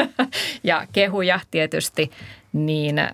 [0.63, 2.11] ja kehuja tietysti.
[2.53, 3.09] Niin äh,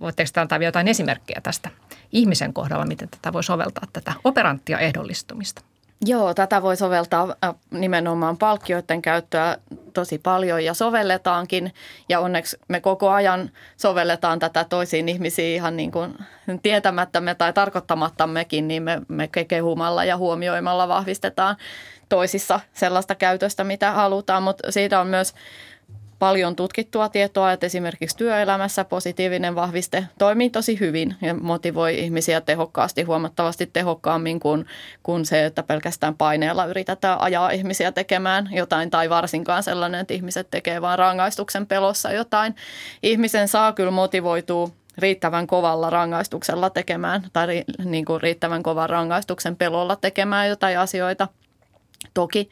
[0.00, 1.70] voitteko antaa jotain esimerkkejä tästä
[2.12, 5.62] ihmisen kohdalla, miten tätä voi soveltaa, tätä operanttia ehdollistumista?
[6.04, 9.56] Joo, tätä voi soveltaa äh, nimenomaan palkkioiden käyttöä
[9.92, 11.74] tosi paljon ja sovelletaankin.
[12.08, 16.14] Ja onneksi me koko ajan sovelletaan tätä toisiin ihmisiin ihan niin kuin
[16.62, 21.56] tietämättämme tai tarkoittamattammekin, niin me, me kehumalla ja huomioimalla vahvistetaan
[22.08, 24.42] toisissa sellaista käytöstä, mitä halutaan.
[24.42, 25.34] Mutta siitä on myös
[26.18, 33.02] paljon tutkittua tietoa, että esimerkiksi työelämässä positiivinen vahviste toimii tosi hyvin ja motivoi ihmisiä tehokkaasti,
[33.02, 34.66] huomattavasti tehokkaammin kuin,
[35.02, 40.50] kuin se, että pelkästään paineella yritetään ajaa ihmisiä tekemään jotain tai varsinkaan sellainen, että ihmiset
[40.50, 42.54] tekee vain rangaistuksen pelossa jotain.
[43.02, 49.96] Ihmisen saa kyllä motivoitua riittävän kovalla rangaistuksella tekemään tai niin kuin riittävän kovan rangaistuksen pelolla
[49.96, 51.28] tekemään jotain asioita.
[52.14, 52.50] Toki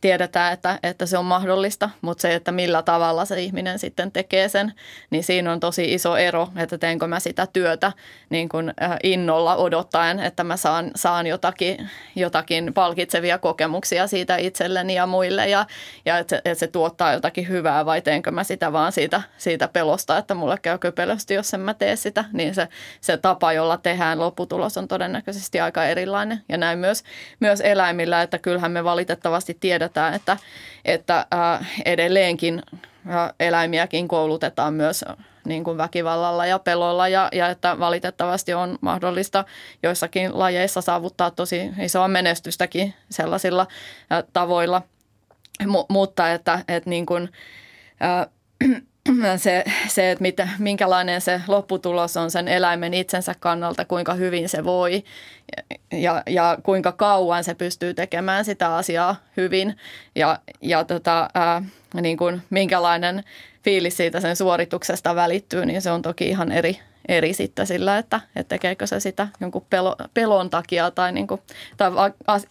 [0.00, 4.48] tiedetään, että, että se on mahdollista, mutta se, että millä tavalla se ihminen sitten tekee
[4.48, 4.72] sen,
[5.10, 7.92] niin siinä on tosi iso ero, että teenkö mä sitä työtä
[8.30, 14.94] niin kuin äh, innolla odottaen, että mä saan, saan jotakin, jotakin palkitsevia kokemuksia siitä itselleni
[14.94, 15.66] ja muille ja,
[16.04, 19.68] ja että, se, että se tuottaa jotakin hyvää vai teenkö mä sitä vaan siitä, siitä
[19.68, 22.68] pelosta, että mulle käy köpelösti, jos en mä tee sitä, niin se,
[23.00, 26.42] se tapa, jolla tehdään lopputulos on todennäköisesti aika erilainen.
[26.48, 27.02] Ja näin myös,
[27.40, 30.36] myös eläimillä, että kyllähän me valitettavasti tiedetään, tiedetään, että,
[30.84, 32.62] että äh, edelleenkin
[33.10, 35.04] äh, eläimiäkin koulutetaan myös
[35.46, 39.44] niin kuin väkivallalla ja pelolla ja, ja että valitettavasti on mahdollista
[39.82, 43.66] joissakin lajeissa saavuttaa tosi isoa menestystäkin sellaisilla
[44.12, 44.82] äh, tavoilla,
[45.66, 47.28] M- mutta että, että niin kuin,
[48.02, 48.26] äh,
[49.36, 54.64] se, se että mitä, minkälainen se lopputulos on sen eläimen itsensä kannalta, kuinka hyvin se
[54.64, 55.04] voi
[55.92, 59.76] ja, ja kuinka kauan se pystyy tekemään sitä asiaa hyvin
[60.14, 61.62] ja, ja tota, ää,
[62.00, 63.24] niin kuin minkälainen
[63.64, 68.20] fiilis siitä sen suorituksesta välittyy, niin se on toki ihan eri, eri sitten sillä, että,
[68.36, 71.40] että tekeekö se sitä jonkun pelo, pelon takia tai, niin kuin,
[71.76, 71.90] tai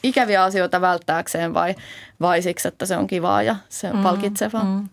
[0.04, 1.76] ikäviä asioita välttääkseen vai,
[2.22, 4.64] vai siksi, että se on kivaa ja se on mm, palkitsevaa.
[4.64, 4.90] Mm.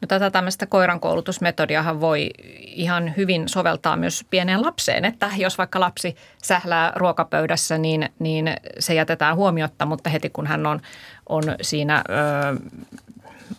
[0.00, 2.30] No tätä tämmöistä koirankoulutusmetodiahan voi
[2.60, 8.94] ihan hyvin soveltaa myös pieneen lapseen, että jos vaikka lapsi sählää ruokapöydässä, niin, niin se
[8.94, 10.80] jätetään huomiotta, mutta heti kun hän on,
[11.28, 12.56] on siinä ö,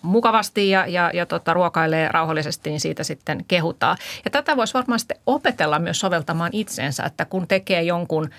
[0.01, 3.97] mukavasti ja, ja, ja tota, ruokailee rauhallisesti, niin siitä sitten kehutaan.
[4.25, 8.29] Ja tätä voisi varmaan sitten opetella myös soveltamaan itseensä, että kun tekee jonkun–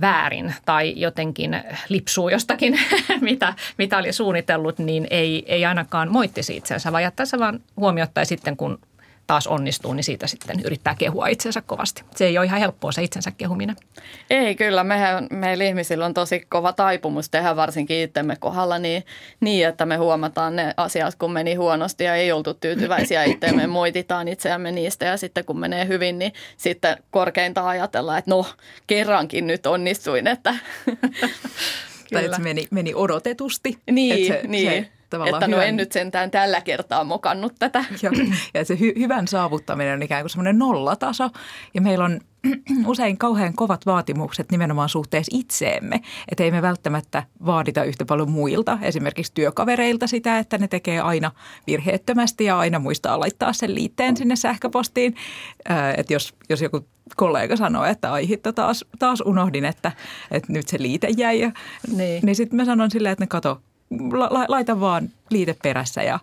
[0.00, 2.80] väärin tai jotenkin lipsuu jostakin,
[3.20, 8.56] mitä, mitä oli suunnitellut, niin ei, ei ainakaan moittisi itseänsä, vaan jättäisi vaan huomiota sitten
[8.56, 8.78] kun
[9.26, 12.02] taas onnistuu, niin siitä sitten yrittää kehua itsensä kovasti.
[12.16, 13.76] Se ei ole ihan helppoa se itsensä kehuminen.
[14.30, 19.04] Ei kyllä, mehän, meillä ihmisillä on tosi kova taipumus tehdä varsinkin itsemme kohdalla niin,
[19.40, 24.28] niin, että me huomataan ne asiat, kun meni huonosti ja ei oltu tyytyväisiä itseämme, moititaan
[24.28, 28.46] itseämme niistä ja sitten kun menee hyvin, niin sitten korkeinta ajatellaan, että no
[28.86, 30.54] kerrankin nyt onnistuin, että
[32.12, 33.78] Tai että se meni, meni odotetusti.
[33.90, 34.84] Niin, se, niin.
[34.84, 35.68] Se, tavallaan että no hyvän...
[35.68, 37.84] en nyt sentään tällä kertaa mokannut tätä.
[38.02, 38.10] Ja,
[38.54, 41.30] ja se hy, hyvän saavuttaminen on ikään kuin semmoinen nollataso.
[41.74, 42.20] Ja meillä on
[42.86, 46.00] usein kauhean kovat vaatimukset nimenomaan suhteessa itseemme.
[46.30, 51.30] Että ei me välttämättä vaadita yhtä paljon muilta, esimerkiksi työkavereilta sitä, että ne tekee aina
[51.66, 55.14] virheettömästi ja aina muistaa laittaa sen liitteen sinne sähköpostiin.
[55.96, 59.92] Että jos, jos joku kollega sanoo, että ai hitto, taas, taas unohdin, että,
[60.30, 61.40] että nyt se liite jäi.
[61.40, 61.52] Ja,
[61.96, 63.60] niin niin sitten mä sanon silleen, että ne kato,
[64.12, 66.18] la, laita vaan liite perässä ja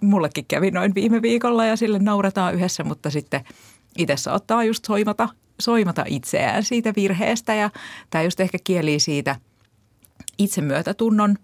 [0.00, 3.44] mullekin kävi noin viime viikolla ja sille nauretaan yhdessä, mutta sitten
[3.98, 5.28] itse saattaa just soimata,
[5.60, 7.70] soimata itseään siitä virheestä ja
[8.10, 9.36] tämä just ehkä kieli siitä
[10.38, 11.36] itsemyötätunnon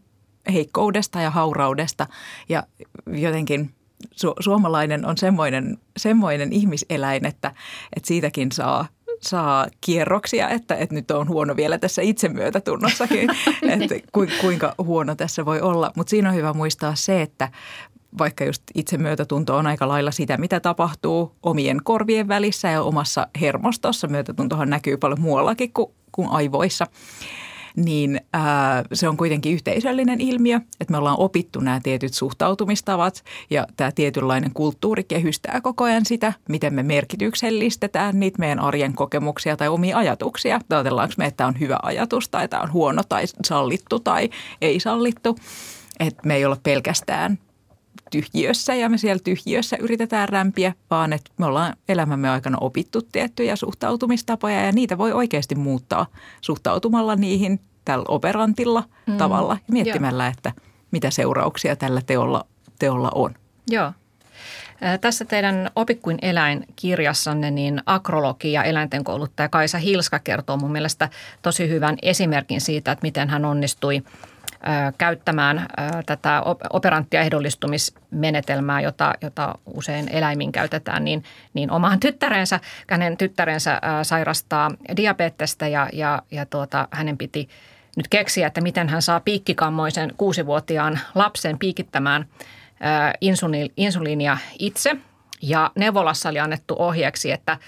[0.53, 2.07] heikkoudesta ja hauraudesta.
[2.49, 2.63] Ja
[3.07, 7.55] jotenkin su- suomalainen on semmoinen, semmoinen ihmiseläin, että,
[7.97, 8.87] että siitäkin saa–
[9.23, 13.31] saa kierroksia, että, että nyt on huono vielä tässä itsemyötätunnossakin,
[13.83, 13.95] että
[14.41, 15.93] kuinka huono tässä voi olla.
[15.97, 17.49] Mutta siinä on hyvä muistaa se, että
[18.19, 24.09] vaikka just itsemyötätunto on aika lailla sitä, mitä tapahtuu omien korvien välissä ja omassa hermostossa.
[24.09, 26.87] Myötätuntohan näkyy paljon muuallakin kuin, kuin aivoissa
[27.77, 33.67] niin ää, se on kuitenkin yhteisöllinen ilmiö, että me ollaan opittu nämä tietyt suhtautumistavat ja
[33.77, 39.69] tämä tietynlainen kulttuuri kehystää koko ajan sitä, miten me merkityksellistetään niitä meidän arjen kokemuksia tai
[39.69, 40.61] omia ajatuksia.
[40.71, 44.81] Ajatellaanko me, että tämä on hyvä ajatus tai tämä on huono tai sallittu tai ei
[44.81, 45.37] sallittu.
[46.01, 47.39] Että me ei ole pelkästään
[48.11, 53.57] tyhjiössä ja me siellä tyhjiössä yritetään rämpiä, vaan että me ollaan elämämme aikana opittu tiettyjä
[53.57, 56.07] suhtautumistapoja ja niitä voi oikeasti muuttaa
[56.41, 59.17] suhtautumalla niihin tällä operantilla mm.
[59.17, 60.33] tavalla ja miettimällä, Joo.
[60.37, 60.53] että
[60.91, 62.47] mitä seurauksia tällä teolla,
[62.79, 63.35] teolla on.
[63.71, 63.93] Joo.
[65.01, 71.09] Tässä teidän Opikkuin eläin-kirjassanne niin akrologi ja eläinten kouluttaja Kaisa Hilska kertoo mun mielestä
[71.43, 74.03] tosi hyvän esimerkin siitä, että miten hän onnistui–
[74.99, 75.67] käyttämään
[76.07, 84.71] tätä operanttia ehdollistumismenetelmää, jota, jota usein eläimin käytetään, niin, niin omaan tyttärensä, hänen tyttärensä sairastaa
[84.97, 87.49] diabetesta ja, ja, ja tuota, hänen piti
[87.97, 92.27] nyt keksiä, että miten hän saa piikkikammoisen kuusivuotiaan lapsen piikittämään
[93.77, 94.97] insuliinia itse.
[95.43, 97.59] Ja neuvolassa oli annettu ohjeeksi, että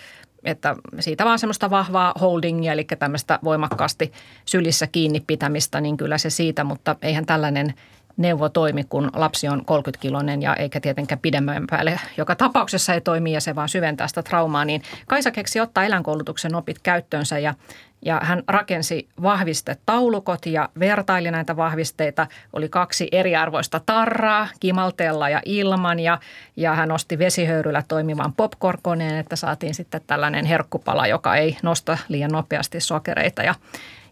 [0.44, 4.12] että siitä vaan semmoista vahvaa holdingia, eli tämmöistä voimakkaasti
[4.44, 7.74] sylissä kiinni pitämistä, niin kyllä se siitä, mutta eihän tällainen
[8.16, 12.00] neuvo toimi, kun lapsi on 30-kiloinen ja eikä tietenkään pidemmän päälle.
[12.16, 16.55] Joka tapauksessa ei toimi ja se vaan syventää sitä traumaa, niin Kaisa keksi ottaa eläinkoulutuksen
[16.55, 17.55] opit käyttöönsä ja
[18.02, 22.26] ja hän rakensi vahvistetaulukot ja vertaili näitä vahvisteita.
[22.52, 26.18] Oli kaksi eriarvoista tarraa, kimalteella ja ilman ja,
[26.56, 32.30] ja hän osti vesihöyryllä toimivan popcorn-koneen, että saatiin sitten tällainen herkkupala, joka ei nosta liian
[32.30, 33.54] nopeasti sokereita ja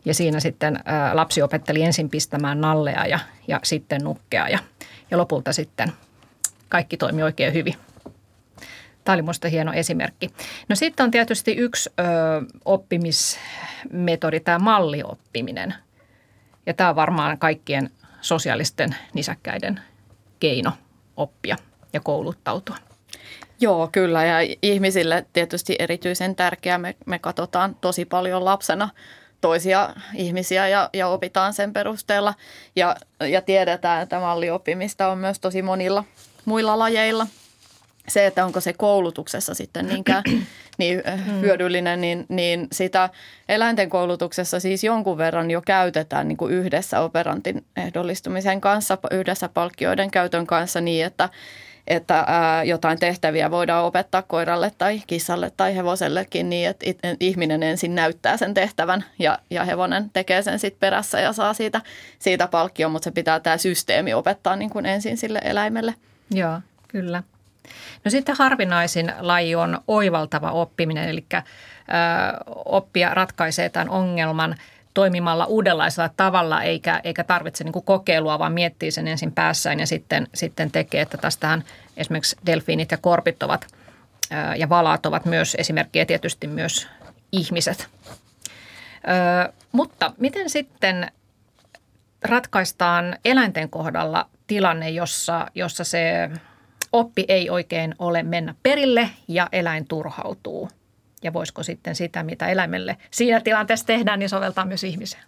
[0.05, 0.81] ja siinä sitten
[1.13, 4.59] lapsi opetteli ensin pistämään nallea ja, ja sitten nukkea ja,
[5.11, 5.93] ja lopulta sitten
[6.69, 7.75] kaikki toimi oikein hyvin.
[9.09, 10.31] Tämä oli minusta hieno esimerkki.
[10.69, 12.03] No sitten on tietysti yksi ö,
[12.65, 15.75] oppimismetodi, tämä mallioppiminen.
[16.67, 17.91] Ja tämä on varmaan kaikkien
[18.21, 19.81] sosiaalisten nisäkkäiden
[20.41, 20.73] keino
[21.17, 21.57] oppia
[21.93, 22.77] ja kouluttautua.
[23.61, 24.25] Joo, kyllä.
[24.25, 26.79] Ja ihmisille tietysti erityisen tärkeää.
[26.79, 28.89] Me, me katsotaan tosi paljon lapsena
[29.41, 32.35] toisia ihmisiä ja, ja opitaan sen perusteella.
[32.77, 36.05] Ja, ja tiedetään, että mallioppimista on myös tosi monilla
[36.45, 37.27] muilla lajeilla–
[38.09, 40.23] se, että onko se koulutuksessa sitten niinkään
[40.79, 41.41] niin äh, mm.
[41.41, 43.11] hyödyllinen, niin, niin sitä
[43.49, 50.11] eläinten koulutuksessa siis jonkun verran jo käytetään niin kuin yhdessä operantin ehdollistumisen kanssa, yhdessä palkkioiden
[50.11, 51.29] käytön kanssa niin, että,
[51.87, 57.63] että ää, jotain tehtäviä voidaan opettaa koiralle tai kissalle tai hevosellekin niin, että it, ihminen
[57.63, 61.81] ensin näyttää sen tehtävän ja, ja hevonen tekee sen sitten perässä ja saa siitä,
[62.19, 65.95] siitä palkkion, mutta se pitää tämä systeemi opettaa niin kuin ensin sille eläimelle.
[66.31, 67.23] Joo, kyllä.
[68.05, 71.43] No sitten harvinaisin laji on oivaltava oppiminen, eli ö,
[72.65, 74.55] oppia ratkaisee tämän ongelman
[74.95, 80.29] toimimalla uudenlaisella tavalla, eikä, eikä tarvitse niin kokeilua, vaan miettii sen ensin päässään ja sitten,
[80.35, 81.65] sitten tekee, että tästähän
[81.97, 83.67] esimerkiksi delfiinit ja korpit ovat
[84.33, 86.89] ö, ja valaat ovat myös esimerkkejä tietysti myös
[87.33, 87.89] ihmiset.
[89.09, 91.13] Ö, mutta miten sitten
[92.23, 96.31] ratkaistaan eläinten kohdalla tilanne, jossa, jossa se
[96.93, 100.69] oppi ei oikein ole mennä perille ja eläin turhautuu.
[101.23, 105.23] Ja voisiko sitten sitä, mitä eläimelle siinä tilanteessa tehdään, niin soveltaa myös ihmiseen?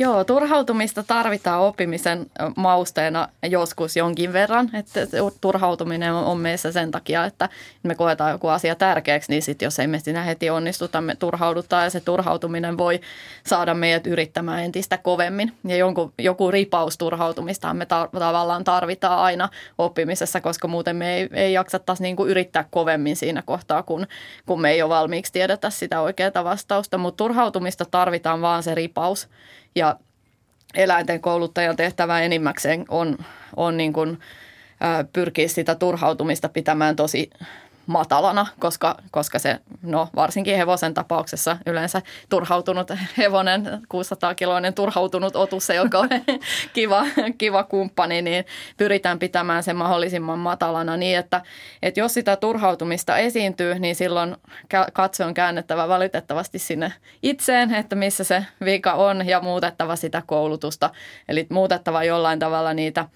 [0.00, 4.70] Joo, turhautumista tarvitaan oppimisen mausteena joskus jonkin verran.
[4.74, 5.00] Että
[5.40, 7.48] turhautuminen on meissä sen takia, että
[7.82, 11.84] me koetaan joku asia tärkeäksi, niin sitten jos ei me siinä heti onnistuta, me turhaudutaan
[11.84, 13.00] ja se turhautuminen voi
[13.46, 15.52] saada meidät yrittämään entistä kovemmin.
[15.64, 21.28] Ja jonkun, joku ripaus turhautumista me tar- tavallaan tarvitaan aina oppimisessa, koska muuten me ei,
[21.32, 24.06] ei jaksattaisi niin kuin yrittää kovemmin siinä kohtaa, kun,
[24.46, 26.98] kun me ei ole valmiiksi tiedetä sitä oikeaa vastausta.
[26.98, 29.28] Mutta turhautumista tarvitaan vaan se ripaus.
[29.74, 29.96] Ja
[30.74, 33.18] eläinten kouluttajan tehtävä enimmäkseen on,
[33.56, 34.18] on niin kuin,
[35.12, 37.30] pyrkiä sitä turhautumista pitämään tosi
[37.90, 45.98] matalana, koska, koska se, no varsinkin hevosen tapauksessa yleensä turhautunut hevonen, 600-kiloinen turhautunut otus, joka
[45.98, 46.08] on
[46.74, 47.04] kiva,
[47.38, 48.44] kiva kumppani, niin
[48.76, 51.42] pyritään pitämään se mahdollisimman matalana niin, että,
[51.82, 54.36] että jos sitä turhautumista esiintyy, niin silloin
[54.92, 56.92] katse on käännettävä valitettavasti sinne
[57.22, 60.90] itseen, että missä se vika on ja muutettava sitä koulutusta,
[61.28, 63.06] eli muutettava jollain tavalla niitä–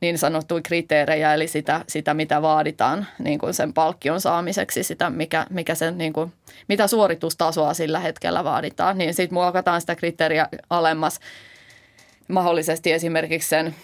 [0.00, 5.46] niin sanottuja kriteerejä, eli sitä, sitä mitä vaaditaan niin kuin sen palkkion saamiseksi, sitä mikä,
[5.50, 6.32] mikä sen, niin kuin,
[6.68, 11.20] mitä suoritustasoa sillä hetkellä vaaditaan, niin sitten muokataan sitä kriteeriä alemmas
[12.28, 13.74] mahdollisesti esimerkiksi sen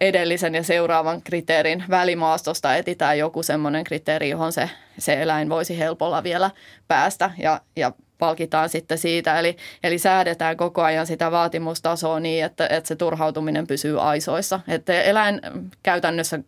[0.00, 6.22] edellisen ja seuraavan kriteerin välimaastosta etitään joku semmoinen kriteeri, johon se, se eläin voisi helpolla
[6.22, 6.50] vielä
[6.88, 7.30] päästä.
[7.38, 9.38] Ja, ja palkitaan sitten siitä.
[9.38, 14.60] Eli, eli säädetään koko ajan sitä vaatimustasoa niin, että, että se turhautuminen pysyy aisoissa.
[14.68, 15.40] Että eläin
[15.82, 16.38] käytännössä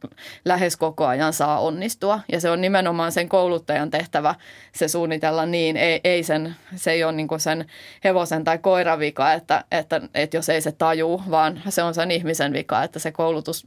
[0.45, 4.35] lähes koko ajan saa onnistua ja se on nimenomaan sen kouluttajan tehtävä
[4.75, 5.77] se suunnitella niin.
[5.77, 7.67] Ei, ei sen, se ei ole niin sen
[8.05, 12.11] hevosen tai koiran vika, että, että, että jos ei se tajuu, vaan se on sen
[12.11, 13.67] ihmisen vika, että se koulutus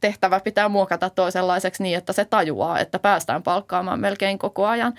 [0.00, 4.94] tehtävä pitää muokata toisenlaiseksi niin, että se tajuaa, että päästään palkkaamaan melkein koko ajan.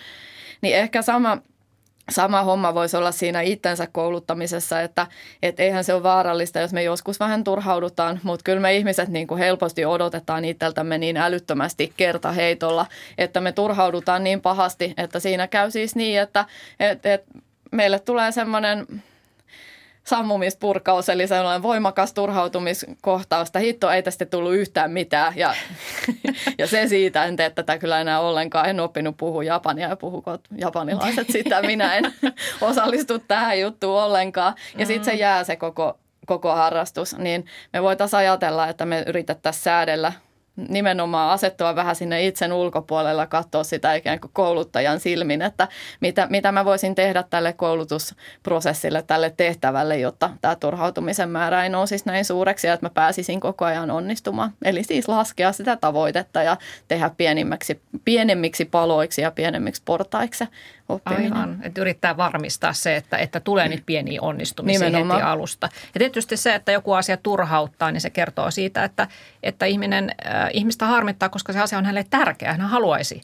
[0.62, 1.38] Niin ehkä sama–
[2.10, 5.08] sama homma voisi olla siinä itsensä kouluttamisessa, että
[5.44, 9.28] et eihän se ole vaarallista, jos me joskus vähän turhaudutaan, mutta kyllä me ihmiset niin
[9.28, 12.86] kuin helposti odotetaan itseltämme niin älyttömästi kertaheitolla,
[13.18, 16.46] että me turhaudutaan niin pahasti, että siinä käy siis niin, että
[16.80, 17.24] et, et
[17.72, 18.88] meille tulee semmoinen
[20.10, 25.34] sammumispurkaus, eli sellainen voimakas turhautumiskohtaus, että hitto ei tästä tullut yhtään mitään.
[25.36, 25.54] Ja,
[26.58, 28.70] ja se siitä, en tee tätä kyllä enää ollenkaan.
[28.70, 31.62] En oppinut puhua japania ja puhuko japanilaiset sitä.
[31.62, 32.14] Minä en
[32.62, 34.56] osallistu tähän juttuun ollenkaan.
[34.78, 37.18] Ja sitten se jää se koko, koko harrastus.
[37.18, 40.14] Niin me voitaisiin ajatella, että me yritettäisiin säädellä–
[40.70, 45.68] nimenomaan asettua vähän sinne itsen ulkopuolella, katsoa sitä ikään kuin kouluttajan silmin, että
[46.02, 52.06] mitä, mitä mä voisin tehdä tälle koulutusprosessille, tälle tehtävälle, jotta tämä turhautumisen määrä ei nousisi
[52.06, 54.52] näin suureksi ja että mä pääsisin koko ajan onnistumaan.
[54.66, 56.58] Eli siis laskea sitä tavoitetta ja
[56.88, 60.46] tehdä pienimmiksi, pienemmiksi paloiksi ja pienemmiksi portaiksi
[60.90, 61.34] oppiminen.
[61.34, 65.20] Aivan, että yrittää varmistaa se, että, että tulee niitä pieniä onnistumisia Nimenomaan.
[65.20, 65.70] heti alusta.
[65.94, 69.08] Ja tietysti se, että joku asia turhauttaa, niin se kertoo siitä, että,
[69.44, 72.52] että ihminen, äh, ihmistä harmittaa, koska se asia on hänelle tärkeä.
[72.52, 73.22] Hän haluaisi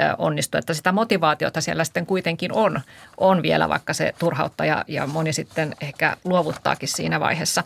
[0.00, 2.80] äh, onnistua, että sitä motivaatiota siellä sitten kuitenkin on,
[3.16, 7.64] on vielä, vaikka se turhauttaa ja, ja moni sitten ehkä luovuttaakin siinä vaiheessa.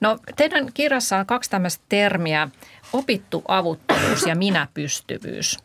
[0.00, 2.48] No teidän kirjassa on kaksi tämmöistä termiä,
[2.92, 5.58] opittu avuttomuus ja minäpystyvyys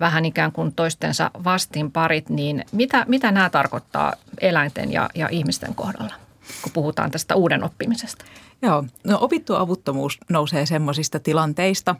[0.00, 6.14] vähän ikään kuin toistensa vastinparit, niin mitä, mitä nämä tarkoittaa eläinten ja, ja ihmisten kohdalla,
[6.62, 8.24] kun puhutaan tästä uuden oppimisesta?
[8.62, 11.96] Joo, no opittu avuttomuus nousee semmoisista tilanteista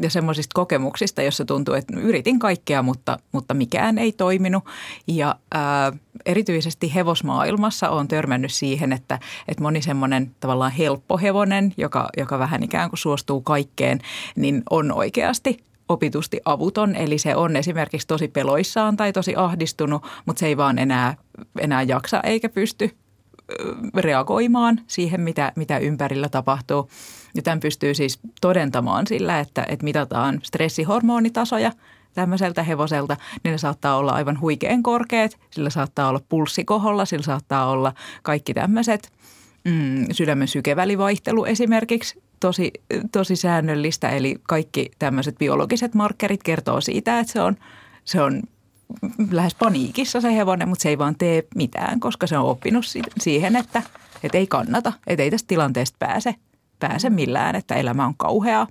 [0.00, 4.64] ja semmoisista kokemuksista, jossa tuntuu, että yritin kaikkea, mutta, mutta mikään ei toiminut.
[5.06, 5.92] Ja ää,
[6.26, 12.62] erityisesti hevosmaailmassa on törmännyt siihen, että, että moni semmoinen tavallaan helppo hevonen, joka, joka vähän
[12.62, 13.98] ikään kuin suostuu kaikkeen,
[14.36, 20.40] niin on oikeasti opitusti avuton, eli se on esimerkiksi tosi peloissaan tai tosi ahdistunut, mutta
[20.40, 21.14] se ei vaan enää,
[21.60, 22.90] enää jaksa eikä pysty
[23.96, 26.90] reagoimaan siihen, mitä, mitä ympärillä tapahtuu.
[27.34, 31.72] Ja tämän pystyy siis todentamaan sillä, että, että mitataan stressihormonitasoja
[32.14, 37.70] tämmöiseltä hevoselta, niin ne saattaa olla aivan huikean korkeat, sillä saattaa olla pulssikoholla, sillä saattaa
[37.70, 39.12] olla kaikki tämmöiset
[39.64, 42.72] mm, sydämen sykevälivaihtelu esimerkiksi tosi,
[43.12, 44.10] tosi säännöllistä.
[44.10, 47.56] Eli kaikki tämmöiset biologiset markkerit kertoo siitä, että se on,
[48.04, 48.42] se on
[49.30, 52.84] lähes paniikissa se hevonen, mutta se ei vaan tee mitään, koska se on oppinut
[53.20, 53.82] siihen, että,
[54.22, 56.34] että ei kannata, että ei tästä tilanteesta pääse,
[56.78, 58.66] pääse millään, että elämä on kauheaa.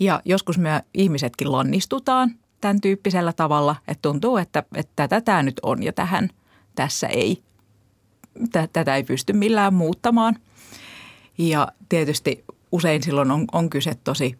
[0.00, 5.60] Ja joskus me ihmisetkin lannistutaan tämän tyyppisellä tavalla, että tuntuu, että, että tätä tämä nyt
[5.62, 6.28] on ja tähän
[6.74, 7.42] tässä ei,
[8.72, 10.36] tätä ei pysty millään muuttamaan–
[11.38, 14.38] ja tietysti usein silloin on, on kyse tosi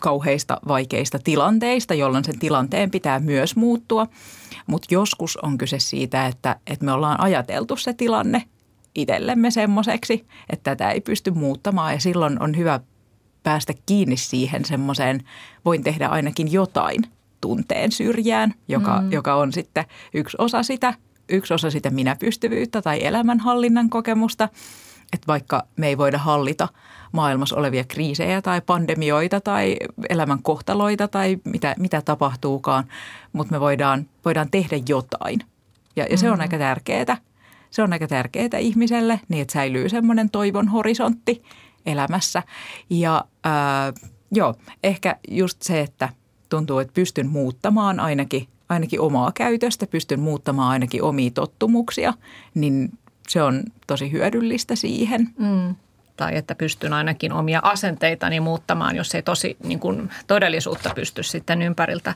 [0.00, 4.06] kauheista, vaikeista tilanteista, jolloin sen tilanteen pitää myös muuttua.
[4.66, 8.44] Mutta joskus on kyse siitä, että, että me ollaan ajateltu se tilanne
[8.94, 11.92] itsellemme semmoiseksi, että tätä ei pysty muuttamaan.
[11.92, 12.80] Ja silloin on hyvä
[13.42, 15.24] päästä kiinni siihen semmoiseen,
[15.64, 17.02] voin tehdä ainakin jotain
[17.40, 19.12] tunteen syrjään, joka, mm.
[19.12, 20.94] joka on sitten yksi osa sitä,
[21.28, 24.48] yksi osa sitä minäpystyvyyttä tai elämänhallinnan kokemusta–
[25.12, 26.68] että vaikka me ei voida hallita
[27.12, 29.76] maailmassa olevia kriisejä tai pandemioita tai
[30.08, 32.84] elämän kohtaloita tai mitä, mitä tapahtuukaan,
[33.32, 35.40] mutta me voidaan, voidaan tehdä jotain.
[35.96, 36.40] Ja, ja se on mm-hmm.
[36.40, 37.16] aika tärkeää.
[37.70, 41.42] Se on aika tärkeää ihmiselle, niin että säilyy semmoinen toivon horisontti
[41.86, 42.42] elämässä.
[42.90, 43.92] Ja ää,
[44.32, 46.08] joo, ehkä just se, että
[46.48, 52.14] tuntuu, että pystyn muuttamaan ainakin, ainakin omaa käytöstä, pystyn muuttamaan ainakin omia tottumuksia,
[52.54, 52.98] niin
[53.30, 55.28] se on tosi hyödyllistä siihen.
[55.38, 55.74] Mm.
[56.16, 61.62] Tai että pystyn ainakin omia asenteitani muuttamaan, jos ei tosi niin kuin todellisuutta pysty sitten
[61.62, 62.14] ympäriltä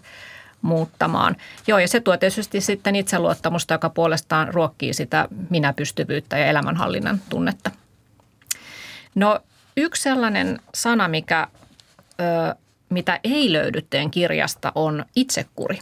[0.62, 1.36] muuttamaan.
[1.66, 7.70] Joo, ja se tuo tietysti sitten itseluottamusta, joka puolestaan ruokkii sitä minäpystyvyyttä ja elämänhallinnan tunnetta.
[9.14, 9.40] No
[9.76, 11.48] yksi sellainen sana, mikä,
[12.20, 12.54] ö,
[12.88, 15.78] mitä ei löydy teidän kirjasta, on itsekuri.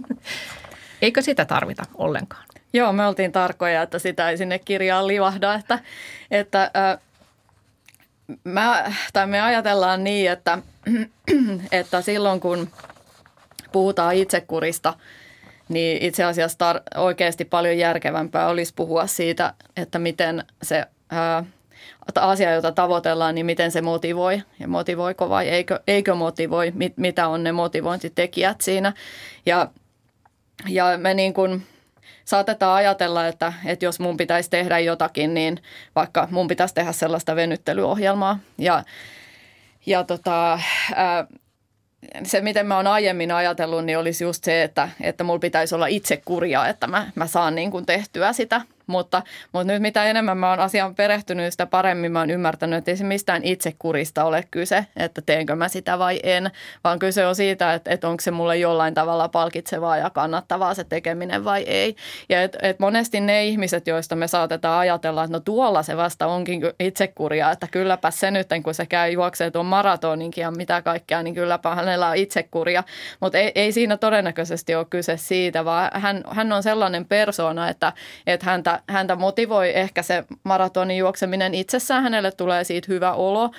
[1.02, 2.45] Eikö sitä tarvita ollenkaan?
[2.72, 5.78] Joo, me oltiin tarkoja, että sitä ei sinne kirjaan livahda, että,
[6.30, 6.70] että
[8.44, 10.58] mä, tai me ajatellaan niin, että,
[11.72, 12.68] että silloin kun
[13.72, 14.94] puhutaan itsekurista,
[15.68, 21.44] niin itse asiassa tar- oikeasti paljon järkevämpää olisi puhua siitä, että miten se ää,
[22.14, 27.28] asia, jota tavoitellaan, niin miten se motivoi ja motivoiko vai eikö, eikö motivoi, mit, mitä
[27.28, 28.92] on ne motivointitekijät siinä.
[29.46, 29.70] Ja,
[30.68, 31.66] ja me niin kuin
[32.24, 35.62] saatetaan ajatella, että, että jos mun pitäisi tehdä jotakin, niin
[35.94, 38.38] vaikka mun pitäisi tehdä sellaista venyttelyohjelmaa.
[38.58, 38.82] Ja,
[39.86, 40.60] ja tota,
[40.94, 41.26] ää,
[42.22, 45.86] se, miten mä oon aiemmin ajatellut, niin olisi just se, että, että mulla pitäisi olla
[45.86, 49.22] itse kurjaa, että mä, mä saan niin kuin tehtyä sitä– mutta,
[49.52, 52.96] mutta nyt mitä enemmän mä oon asiaan perehtynyt, sitä paremmin mä oon ymmärtänyt, että ei
[52.96, 56.50] se mistään itsekurista ole kyse, että teenkö mä sitä vai en,
[56.84, 60.84] vaan kyse on siitä, että, että onko se mulle jollain tavalla palkitsevaa ja kannattavaa se
[60.84, 61.96] tekeminen vai ei.
[62.28, 66.26] Ja et, et monesti ne ihmiset, joista me saatetaan ajatella, että no tuolla se vasta
[66.26, 71.22] onkin itsekuria, että kylläpä se nyt, kun se käy juoksee tuon maratoninkin ja mitä kaikkea,
[71.22, 72.84] niin kylläpä hänellä on itsekuria.
[73.20, 77.92] Mutta ei, ei siinä todennäköisesti ole kyse siitä, vaan hän, hän on sellainen persona, että,
[78.26, 83.50] että häntä häntä motivoi ehkä se maratonin juokseminen itsessään, hänelle tulee siitä hyvä olo.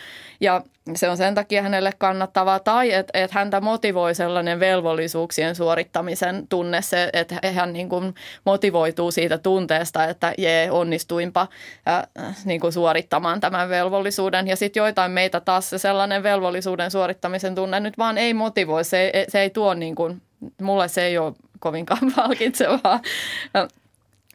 [0.42, 0.62] Ja
[0.96, 2.60] se on sen takia hänelle kannattavaa.
[2.60, 8.16] Tai että et häntä motivoi sellainen velvollisuuksien suorittamisen tunne, se, että hän niin kuin
[8.46, 11.48] motivoituu siitä tunteesta, että jee, onnistuinpa
[11.88, 14.48] äh, niin kuin suorittamaan tämän velvollisuuden.
[14.48, 19.12] Ja sitten joitain meitä taas se sellainen velvollisuuden suorittamisen tunne nyt vaan ei motivoi, se,
[19.28, 20.22] se ei tuo niin kuin,
[20.62, 23.00] mulle se ei ole kovinkaan palkitsevaa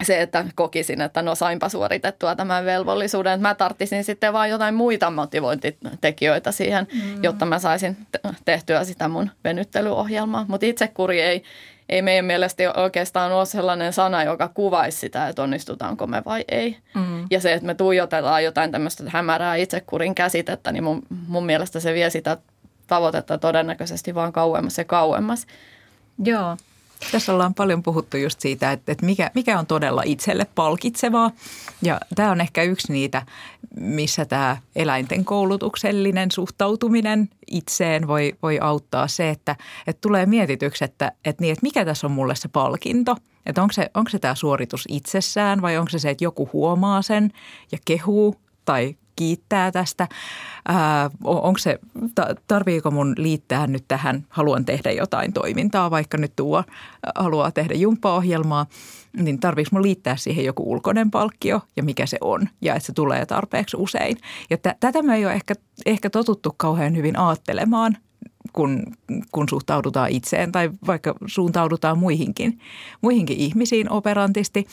[0.04, 3.40] se, että kokisin, että no sainpa suoritettua tämän velvollisuuden.
[3.40, 7.24] Mä tarttisin sitten vaan jotain muita motivointitekijöitä siihen, mm.
[7.24, 7.96] jotta mä saisin
[8.44, 10.44] tehtyä sitä mun venyttelyohjelmaa.
[10.48, 11.42] Mutta itsekuri ei,
[11.88, 16.76] ei meidän mielestä oikeastaan ole sellainen sana, joka kuvaisi sitä, että onnistutaanko me vai ei.
[16.94, 17.26] Mm.
[17.30, 21.94] Ja se, että me tuijotellaan jotain tämmöistä hämärää itsekurin käsitettä, niin mun, mun mielestä se
[21.94, 22.36] vie sitä
[22.86, 25.46] tavoitetta todennäköisesti vaan kauemmas ja kauemmas.
[26.24, 26.56] Joo,
[27.12, 31.30] tässä ollaan paljon puhuttu just siitä, että, että mikä, mikä on todella itselle palkitsevaa.
[31.82, 33.22] Ja tämä on ehkä yksi niitä,
[33.80, 41.12] missä tämä eläinten koulutuksellinen suhtautuminen itseen voi, voi auttaa se, että, että tulee mietityksi, että,
[41.24, 43.16] että, niin, että mikä tässä on mulle se palkinto.
[43.46, 47.02] Että onko se, onko se tämä suoritus itsessään vai onko se se, että joku huomaa
[47.02, 47.32] sen
[47.72, 50.08] ja kehuu tai kiittää tästä.
[50.68, 51.78] Ää, onko se,
[52.48, 56.64] tarviiko mun liittää nyt tähän, haluan tehdä jotain toimintaa, vaikka nyt tuo
[57.14, 58.66] haluaa tehdä jumppaohjelmaa,
[59.16, 62.92] niin tarviiko mun liittää siihen joku ulkoinen palkkio ja mikä se on ja että se
[62.92, 64.16] tulee tarpeeksi usein.
[64.50, 65.54] Ja t- tätä me ei ole ehkä,
[65.86, 67.96] ehkä totuttu kauhean hyvin aattelemaan
[68.52, 68.82] kun,
[69.32, 72.58] kun suhtaudutaan itseen tai vaikka suuntaudutaan muihinkin,
[73.00, 74.66] muihinkin ihmisiin operantisti,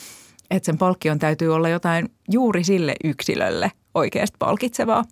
[0.52, 5.04] että sen palkkion täytyy olla jotain juuri sille yksilölle, oikeasti palkitsevaa.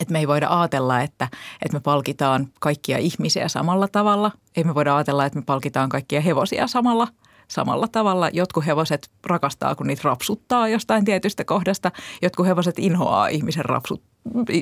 [0.00, 1.28] Että me ei voida ajatella, että,
[1.62, 4.32] että me palkitaan kaikkia ihmisiä samalla tavalla.
[4.56, 7.08] Ei me voida ajatella, että me palkitaan kaikkia hevosia samalla,
[7.48, 8.28] samalla tavalla.
[8.32, 11.92] Jotkut hevoset rakastaa, kun niitä rapsuttaa jostain tietystä kohdasta.
[12.22, 14.02] Jotkut hevoset inhoaa ihmisen rapsut,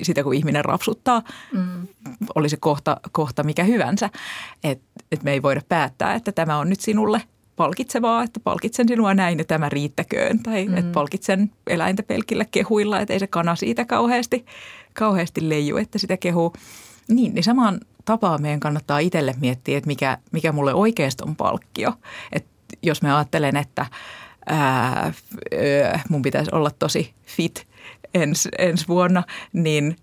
[0.03, 1.23] sitä, kun ihminen rapsuttaa.
[1.53, 1.87] Mm.
[2.35, 4.11] Oli se kohta, kohta mikä hyvänsä.
[4.65, 7.23] Että et me ei voida päättää, että tämä on nyt sinulle–
[7.57, 10.39] palkitsevaa, että palkitsen sinua näin ja tämä riittäköön.
[10.39, 10.77] Tai mm.
[10.77, 14.47] että palkitsen eläintä pelkillä kehuilla, että ei se kana siitä kauheasti,
[14.95, 16.53] kauheasti leiju, että sitä kehuu.
[17.09, 21.93] Niin, niin samaan tapaan meidän kannattaa itselle miettiä, että mikä, mikä mulle oikeasti on palkkio.
[22.33, 22.51] Että
[22.83, 23.87] jos mä ajattelen, että
[24.47, 25.13] ää,
[26.09, 27.67] mun pitäisi olla tosi fit
[28.15, 29.97] ens, ensi vuonna, niin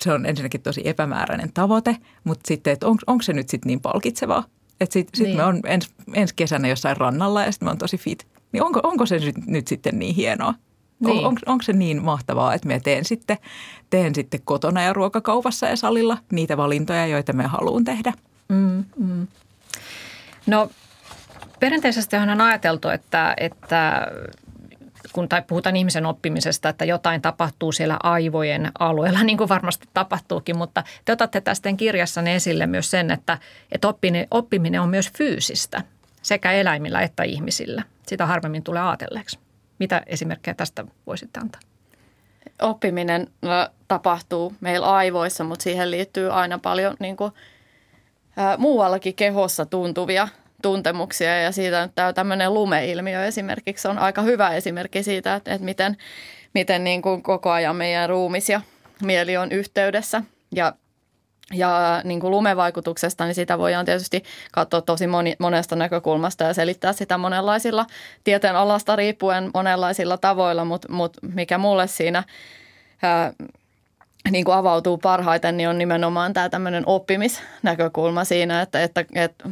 [0.00, 4.44] se on ensinnäkin tosi epämääräinen tavoite, mutta sitten, että onko se nyt sitten niin palkitsevaa,
[4.80, 5.36] että sitten sit niin.
[5.36, 8.26] me on ens, ensi kesänä jossain rannalla ja sitten me on tosi fit.
[8.52, 10.54] Niin onko, onko se nyt, nyt sitten niin hienoa?
[11.00, 11.18] Niin.
[11.18, 13.38] On, onko, onko se niin mahtavaa, että me teen sitten,
[13.90, 18.12] teen sitten kotona ja ruokakaupassa ja salilla niitä valintoja, joita me haluan tehdä?
[18.48, 19.26] Mm, mm.
[20.46, 20.70] No
[21.60, 24.06] perinteisesti on ajateltu, että, että
[25.12, 30.58] kun tai puhutaan ihmisen oppimisesta, että jotain tapahtuu siellä aivojen alueella, niin kuin varmasti tapahtuukin,
[30.58, 33.38] mutta te otatte tästä kirjassanne esille myös sen, että,
[33.72, 35.82] että oppiminen, oppiminen on myös fyysistä
[36.22, 37.82] sekä eläimillä että ihmisillä.
[38.06, 39.38] Sitä harvemmin tulee ajatelleeksi.
[39.78, 41.60] Mitä esimerkkejä tästä voisitte antaa?
[42.62, 43.28] Oppiminen
[43.88, 47.32] tapahtuu meillä aivoissa, mutta siihen liittyy aina paljon niin kuin,
[48.36, 50.28] ää, muuallakin kehossa tuntuvia
[50.62, 55.96] tuntemuksia ja siitä tämä tämmöinen lumeilmiö esimerkiksi on aika hyvä esimerkki siitä, että, että miten,
[56.54, 58.60] miten niin kuin koko ajan meidän ruumis ja
[59.02, 60.22] mieli on yhteydessä.
[60.54, 60.72] Ja
[61.52, 66.92] ja niin kuin lumevaikutuksesta, niin sitä voidaan tietysti katsoa tosi moni, monesta näkökulmasta ja selittää
[66.92, 67.86] sitä monenlaisilla
[68.24, 72.22] tieteen alasta riippuen monenlaisilla tavoilla, mutta, mutta mikä mulle siinä
[73.02, 73.32] ää,
[74.30, 79.44] niin kuin avautuu parhaiten, niin on nimenomaan tämä tämmöinen oppimisnäkökulma siinä, että, että, että,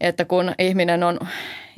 [0.00, 1.18] että kun ihminen on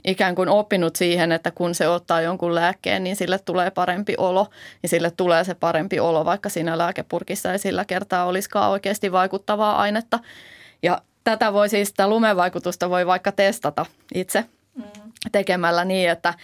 [0.05, 4.47] ikään kuin oppinut siihen, että kun se ottaa jonkun lääkkeen, niin sille tulee parempi olo,
[4.83, 9.77] niin sille tulee se parempi olo, vaikka siinä lääkepurkissa ei sillä kertaa olisikaan oikeasti vaikuttavaa
[9.77, 10.19] ainetta.
[10.83, 14.45] Ja tätä voi siis, sitä lumevaikutusta voi vaikka testata itse
[14.75, 14.85] mm.
[15.33, 16.35] tekemällä niin, että,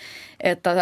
[0.40, 0.74] että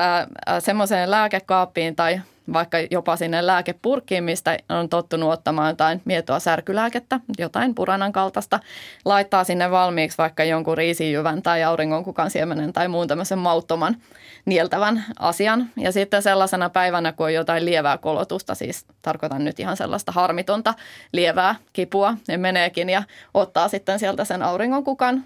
[0.59, 2.21] semmoiseen lääkekaappiin tai
[2.53, 8.61] vaikka jopa sinne lääkepurkkiin, mistä on tottunut ottamaan jotain mietoa särkylääkettä, jotain puranan kaltaista,
[9.05, 13.97] laittaa sinne valmiiksi vaikka jonkun riisijyvän tai auringonkukan siemenen tai muun tämmöisen mauttoman
[14.45, 15.71] nieltävän asian.
[15.77, 20.75] Ja sitten sellaisena päivänä, kun on jotain lievää kolotusta, siis tarkoitan nyt ihan sellaista harmitonta
[21.13, 23.03] lievää kipua, niin meneekin ja
[23.35, 25.25] ottaa sitten sieltä sen auringonkukan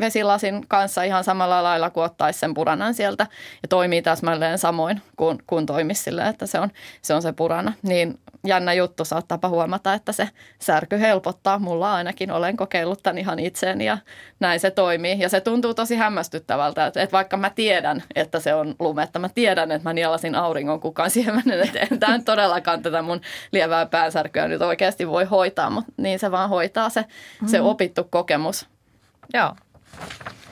[0.00, 3.26] vesilasin kanssa ihan samalla lailla kuin ottaisi sen puranan sieltä
[3.62, 6.70] ja toimii täsmälleen samoin kuin, kuin toimisi sille, että se on,
[7.02, 7.72] se on se purana.
[7.82, 10.28] Niin jännä juttu, saattaapa huomata, että se
[10.58, 11.58] särky helpottaa.
[11.58, 13.98] Mulla ainakin olen kokeillut tämän ihan itseeni ja
[14.40, 15.18] näin se toimii.
[15.18, 19.28] Ja se tuntuu tosi hämmästyttävältä, että, että vaikka mä tiedän, että se on lumetta, mä
[19.28, 23.20] tiedän, että mä nielasin auringon kukaan siemenen, että en tämä todellakaan tätä mun
[23.52, 27.04] lievää päänsärkyä nyt oikeasti voi hoitaa, mutta niin se vaan hoitaa se,
[27.46, 27.70] se mm-hmm.
[27.70, 28.68] opittu kokemus
[29.34, 29.54] Joo.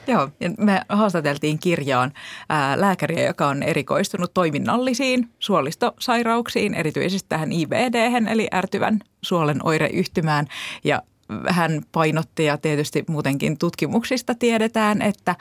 [0.07, 2.13] Joo, ja me haastateltiin kirjaan
[2.49, 10.47] ää, lääkäriä, joka on erikoistunut toiminnallisiin suolistosairauksiin, erityisesti tähän IBD, eli ärtyvän suolen oireyhtymään.
[10.83, 11.01] Ja
[11.47, 15.35] hän painotti ja tietysti muutenkin tutkimuksista tiedetään, että,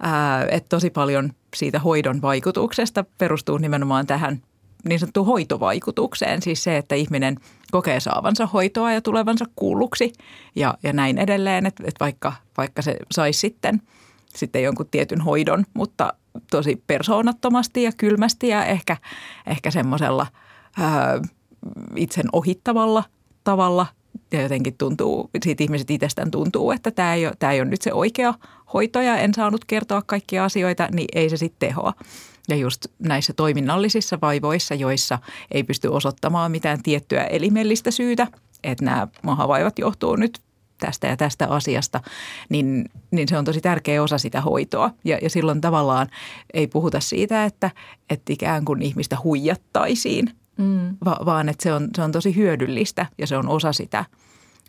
[0.00, 4.42] ää, että tosi paljon siitä hoidon vaikutuksesta perustuu nimenomaan tähän
[4.84, 7.36] niin sanottuun hoitovaikutukseen, siis se, että ihminen
[7.70, 10.12] kokee saavansa hoitoa ja tulevansa kuulluksi
[10.56, 13.82] ja, ja näin edelleen, että, että vaikka, vaikka se saisi sitten,
[14.34, 16.12] sitten jonkun tietyn hoidon, mutta
[16.50, 18.96] tosi persoonattomasti ja kylmästi ja ehkä,
[19.46, 20.26] ehkä semmoisella
[21.96, 23.04] itsen ohittavalla
[23.44, 23.86] tavalla
[24.32, 27.82] ja jotenkin tuntuu, siitä ihmiset itsestään tuntuu, että tämä ei, ole, tämä ei ole nyt
[27.82, 28.34] se oikea
[28.72, 31.92] hoito ja en saanut kertoa kaikkia asioita, niin ei se sitten tehoa.
[32.48, 35.18] Ja just näissä toiminnallisissa vaivoissa, joissa
[35.50, 38.26] ei pysty osoittamaan mitään tiettyä elimellistä syytä,
[38.64, 40.40] että nämä mahavaivat johtuu nyt
[40.80, 42.00] tästä ja tästä asiasta,
[42.48, 44.90] niin, niin se on tosi tärkeä osa sitä hoitoa.
[45.04, 46.08] Ja, ja silloin tavallaan
[46.54, 47.70] ei puhuta siitä, että,
[48.10, 50.96] että ikään kuin ihmistä huijattaisiin, mm.
[51.04, 54.04] va, vaan että se on, se on tosi hyödyllistä ja se on osa sitä,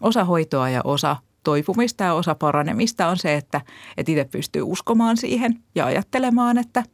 [0.01, 3.61] osa hoitoa ja osa toipumista ja osa paranemista on se, että,
[3.97, 6.83] että itse pystyy uskomaan siihen ja ajattelemaan, että–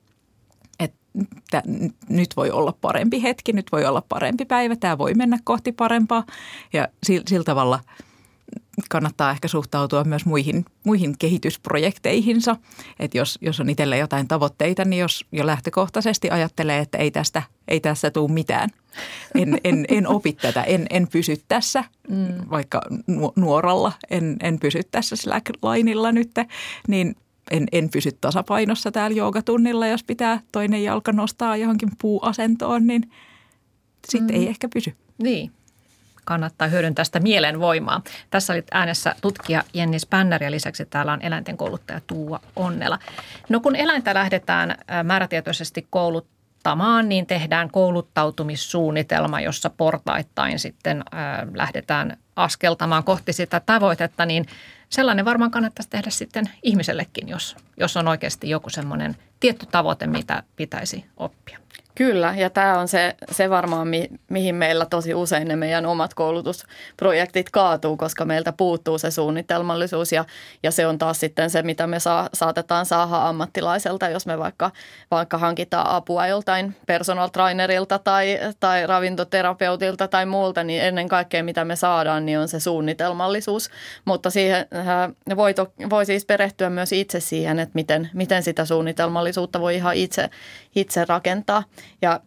[1.19, 1.63] että
[2.09, 6.23] nyt voi olla parempi hetki, nyt voi olla parempi päivä, tämä voi mennä kohti parempaa.
[6.73, 7.79] Ja sillä, sillä tavalla
[8.89, 12.55] kannattaa ehkä suhtautua myös muihin, muihin kehitysprojekteihinsa.
[12.99, 17.43] Että jos, jos on itsellä jotain tavoitteita, niin jos jo lähtökohtaisesti ajattelee, että ei tästä
[17.67, 18.69] ei tässä tule mitään.
[19.35, 22.49] En, en, en opi tätä, en, en pysy tässä, mm.
[22.49, 22.81] vaikka
[23.35, 26.31] nuoralla en, en pysy tässä slacklineilla nyt,
[26.87, 27.15] niin–
[27.51, 33.11] en, en pysy tasapainossa täällä joogatunnilla, jos pitää toinen jalka nostaa johonkin puuasentoon, niin
[34.09, 34.41] sitten mm.
[34.41, 34.93] ei ehkä pysy.
[35.23, 35.51] Niin,
[36.27, 38.01] kannattaa hyödyntää sitä mielenvoimaa.
[38.29, 42.99] Tässä oli äänessä tutkija Jenni Spänner ja lisäksi täällä on eläinten kouluttaja Tuua Onnela.
[43.49, 51.03] No kun eläintä lähdetään määrätietoisesti kouluttamaan, niin tehdään kouluttautumissuunnitelma, jossa portaittain sitten
[51.53, 54.45] lähdetään askeltamaan kohti sitä tavoitetta, niin–
[54.89, 60.43] sellainen varmaan kannattaisi tehdä sitten ihmisellekin, jos, jos on oikeasti joku semmoinen tietty tavoite, mitä
[60.55, 61.59] pitäisi oppia.
[61.97, 66.13] Kyllä, ja tämä on se, se varmaan, mi, mihin meillä tosi usein ne meidän omat
[66.13, 70.25] koulutusprojektit kaatuu, koska meiltä puuttuu se suunnitelmallisuus ja,
[70.63, 74.71] ja se on taas sitten se, mitä me saa, saatetaan saada ammattilaiselta, jos me vaikka,
[75.11, 81.65] vaikka hankitaan apua joltain personal trainerilta tai, tai ravintoterapeutilta tai muulta, niin ennen kaikkea mitä
[81.65, 83.69] me saadaan, niin on se suunnitelmallisuus.
[84.05, 88.65] Mutta siihen äh, voi, to, voi siis perehtyä myös itse siihen, että miten, miten sitä
[88.65, 90.29] suunnitelmallisuutta voi ihan itse,
[90.75, 91.63] itse rakentaa.
[92.01, 92.21] Ja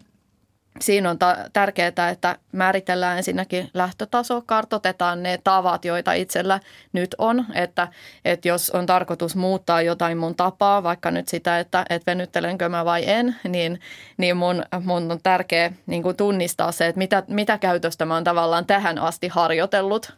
[0.80, 6.60] siinä on ta- tärkeää, että määritellään ensinnäkin lähtötaso, kartotetaan ne tavat, joita itsellä
[6.92, 7.46] nyt on.
[7.54, 7.88] Että,
[8.24, 12.84] että jos on tarkoitus muuttaa jotain mun tapaa, vaikka nyt sitä, että, että venyttelenkö mä
[12.84, 13.80] vai en, niin,
[14.16, 18.24] niin mun, mun on tärkeää niin kuin tunnistaa se, että mitä, mitä käytöstä mä oon
[18.24, 20.12] tavallaan tähän asti harjoitellut.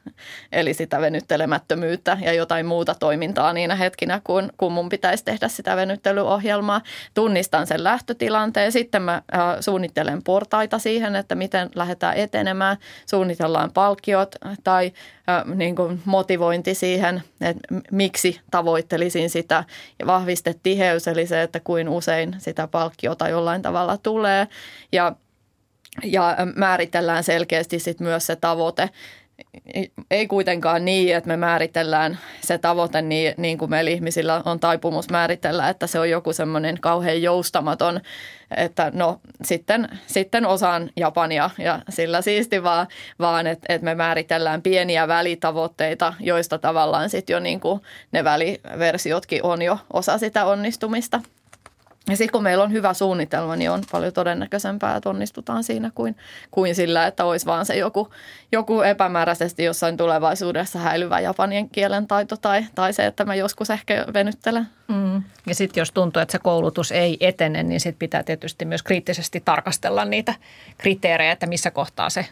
[0.52, 5.76] Eli sitä venyttelemättömyyttä ja jotain muuta toimintaa niinä hetkinä, kun, kun mun pitäisi tehdä sitä
[5.76, 6.80] venyttelyohjelmaa.
[7.14, 12.76] Tunnistan sen lähtötilanteen, sitten mä äh, suunnittelen por portaita siihen, että miten lähdetään etenemään,
[13.10, 14.34] suunnitellaan palkkiot
[14.64, 14.92] tai
[15.28, 19.64] äh, niin kuin motivointi siihen, että miksi tavoittelisin sitä
[19.98, 24.48] ja vahvistetiheys, eli se, että kuin usein sitä palkkiota jollain tavalla tulee
[24.92, 25.12] ja
[26.04, 28.90] ja määritellään selkeästi sit myös se tavoite.
[30.10, 35.10] Ei kuitenkaan niin, että me määritellään se tavoite niin, niin kuin meillä ihmisillä on taipumus
[35.10, 38.00] määritellä, että se on joku semmoinen kauhean joustamaton,
[38.56, 42.86] että no sitten, sitten osaan Japania ja sillä siisti vaan,
[43.18, 47.80] vaan että, että me määritellään pieniä välitavoitteita, joista tavallaan sitten jo niin kuin
[48.12, 51.20] ne väliversiotkin on jo osa sitä onnistumista.
[52.08, 56.16] Ja sitten kun meillä on hyvä suunnitelma, niin on paljon todennäköisempää, että onnistutaan siinä kuin,
[56.50, 58.08] kuin sillä, että olisi vaan se joku,
[58.52, 64.06] joku epämääräisesti jossain tulevaisuudessa häilyvä japanin kielen taito tai, tai se, että mä joskus ehkä
[64.14, 64.66] venyttelen.
[64.88, 65.22] Mm.
[65.46, 69.42] Ja sitten jos tuntuu, että se koulutus ei etene, niin sitten pitää tietysti myös kriittisesti
[69.44, 70.34] tarkastella niitä
[70.78, 72.26] kriteerejä, että missä kohtaa se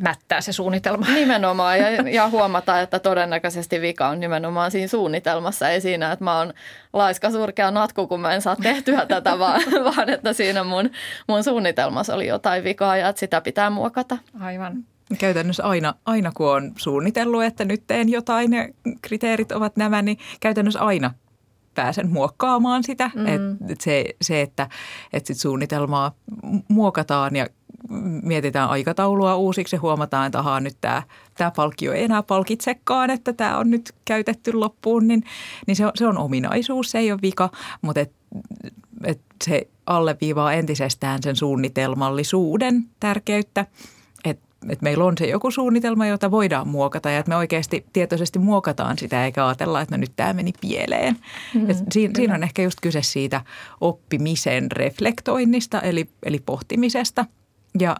[0.00, 1.06] mättää se suunnitelma.
[1.14, 5.68] Nimenomaan ja, ja huomata, että todennäköisesti vika on nimenomaan siinä suunnitelmassa.
[5.68, 6.52] Ei siinä, että mä oon
[6.92, 10.90] laiska surkea natku, kun mä en saa tehtyä tätä, vaan, vaan että siinä mun,
[11.28, 14.18] mun suunnitelmassa oli jotain vikaa ja että sitä pitää muokata.
[14.40, 14.84] Aivan.
[15.18, 18.68] Käytännössä aina, aina kun on suunnitellut, että nyt teen jotain ja
[19.02, 21.14] kriteerit ovat nämä, niin käytännössä aina
[21.74, 23.10] pääsen muokkaamaan sitä.
[23.14, 23.26] Mm.
[23.26, 24.68] Et, et se, se, että
[25.12, 26.12] et sit suunnitelmaa
[26.68, 27.46] muokataan ja
[28.22, 31.02] mietitään aikataulua uusiksi ja huomataan, että ahaa, nyt tämä,
[31.34, 35.24] tämä palkkio ei enää palkitsekaan, että tämä on nyt käytetty loppuun, niin,
[35.66, 37.50] niin se, on, se on ominaisuus, se ei ole vika,
[37.82, 38.12] mutta et,
[39.04, 43.66] et se alleviivaa entisestään sen suunnitelmallisuuden tärkeyttä,
[44.24, 48.38] että et meillä on se joku suunnitelma, jota voidaan muokata ja että me oikeasti tietoisesti
[48.38, 51.16] muokataan sitä eikä ajatella, että no nyt tämä meni pieleen.
[51.54, 53.40] Mm, et siinä, siinä on ehkä just kyse siitä
[53.80, 57.24] oppimisen reflektoinnista eli, eli pohtimisesta–
[57.78, 57.96] ja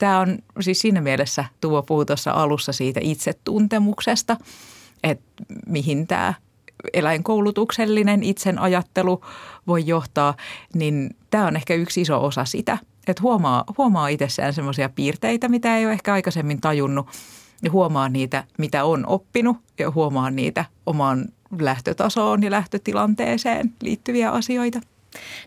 [0.00, 4.36] tämä on siis siinä mielessä, Tuo puhui tuossa alussa siitä itsetuntemuksesta,
[5.02, 6.34] että mihin tämä
[6.92, 9.24] eläinkoulutuksellinen itsen ajattelu
[9.66, 10.34] voi johtaa,
[10.74, 15.76] niin tämä on ehkä yksi iso osa sitä, että huomaa, huomaa itsessään semmoisia piirteitä, mitä
[15.76, 17.06] ei ole ehkä aikaisemmin tajunnut
[17.62, 21.24] ja huomaa niitä, mitä on oppinut ja huomaa niitä omaan
[21.60, 24.80] lähtötasoon ja lähtötilanteeseen liittyviä asioita.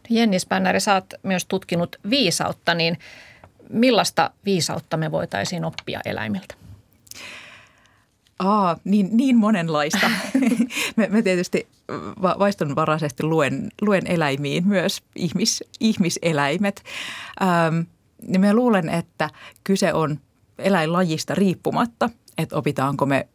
[0.10, 2.98] No Jenni Spännäri, sä oot myös tutkinut viisautta, niin–
[3.74, 6.56] millaista viisautta me voitaisiin oppia eläimiltä?
[8.40, 10.10] Aa, niin, niin monenlaista.
[10.98, 11.68] mä, mä tietysti
[12.40, 16.84] vaistonvaraisesti luen, luen eläimiin myös ihmis, ihmiseläimet.
[17.42, 17.80] Ähm,
[18.28, 19.30] niin mä luulen, että
[19.64, 20.20] kyse on
[20.58, 23.28] eläinlajista riippumatta, että opitaanko me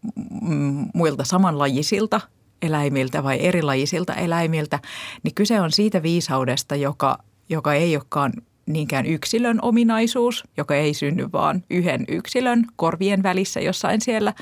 [0.95, 2.21] muilta samanlajisilta
[2.63, 4.79] eläimiltä vai erilajisilta eläimiltä,
[5.23, 7.19] niin kyse on siitä viisaudesta, joka,
[7.49, 8.33] joka ei olekaan
[8.69, 14.35] niinkään yksilön ominaisuus, joka ei synny vaan yhden yksilön korvien välissä jossain siellä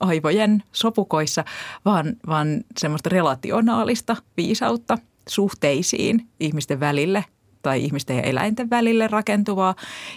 [0.00, 1.44] aivojen sopukoissa,
[1.84, 4.98] vaan, vaan semmoista relationaalista viisautta
[5.28, 7.24] suhteisiin ihmisten välille
[7.62, 9.74] tai ihmisten ja eläinten välille rakentuvaa,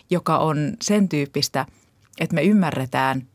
[0.10, 1.66] joka on sen tyyppistä,
[2.20, 3.28] että me ymmärretään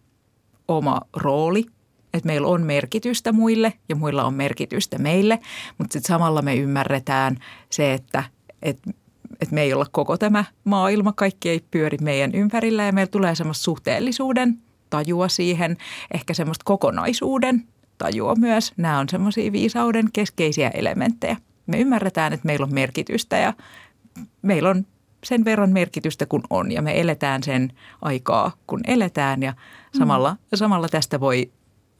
[0.69, 1.67] oma rooli,
[2.15, 5.39] että meillä on merkitystä muille ja muilla on merkitystä meille,
[5.79, 7.37] mutta sitten samalla me ymmärretään
[7.71, 8.25] se, että,
[8.63, 8.91] että
[9.41, 13.35] että me ei olla koko tämä maailma, kaikki ei pyöri meidän ympärillä ja meillä tulee
[13.35, 14.59] semmoista suhteellisuuden
[14.91, 15.77] tajua siihen,
[16.15, 17.65] ehkä semmoista kokonaisuuden
[17.99, 18.73] tajua myös.
[18.77, 21.37] Nämä on semmoisia viisauden keskeisiä elementtejä.
[21.67, 23.53] Me ymmärretään, että meillä on merkitystä ja
[24.43, 24.87] meillä on
[25.25, 27.73] sen verran merkitystä kuin on ja me eletään sen
[28.03, 29.55] aikaa, kun eletään ja
[29.99, 30.39] samalla, mm.
[30.55, 31.53] samalla tästä voi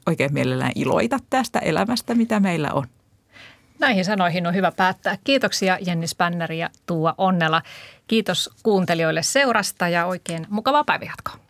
[0.05, 2.87] oikein mielellään iloita tästä elämästä, mitä meillä on.
[3.79, 5.17] Näihin sanoihin on hyvä päättää.
[5.23, 7.61] Kiitoksia Jenni Spänneri ja Tuua Onnela.
[8.07, 11.44] Kiitos kuuntelijoille seurasta ja oikein mukavaa päivänjatkoa.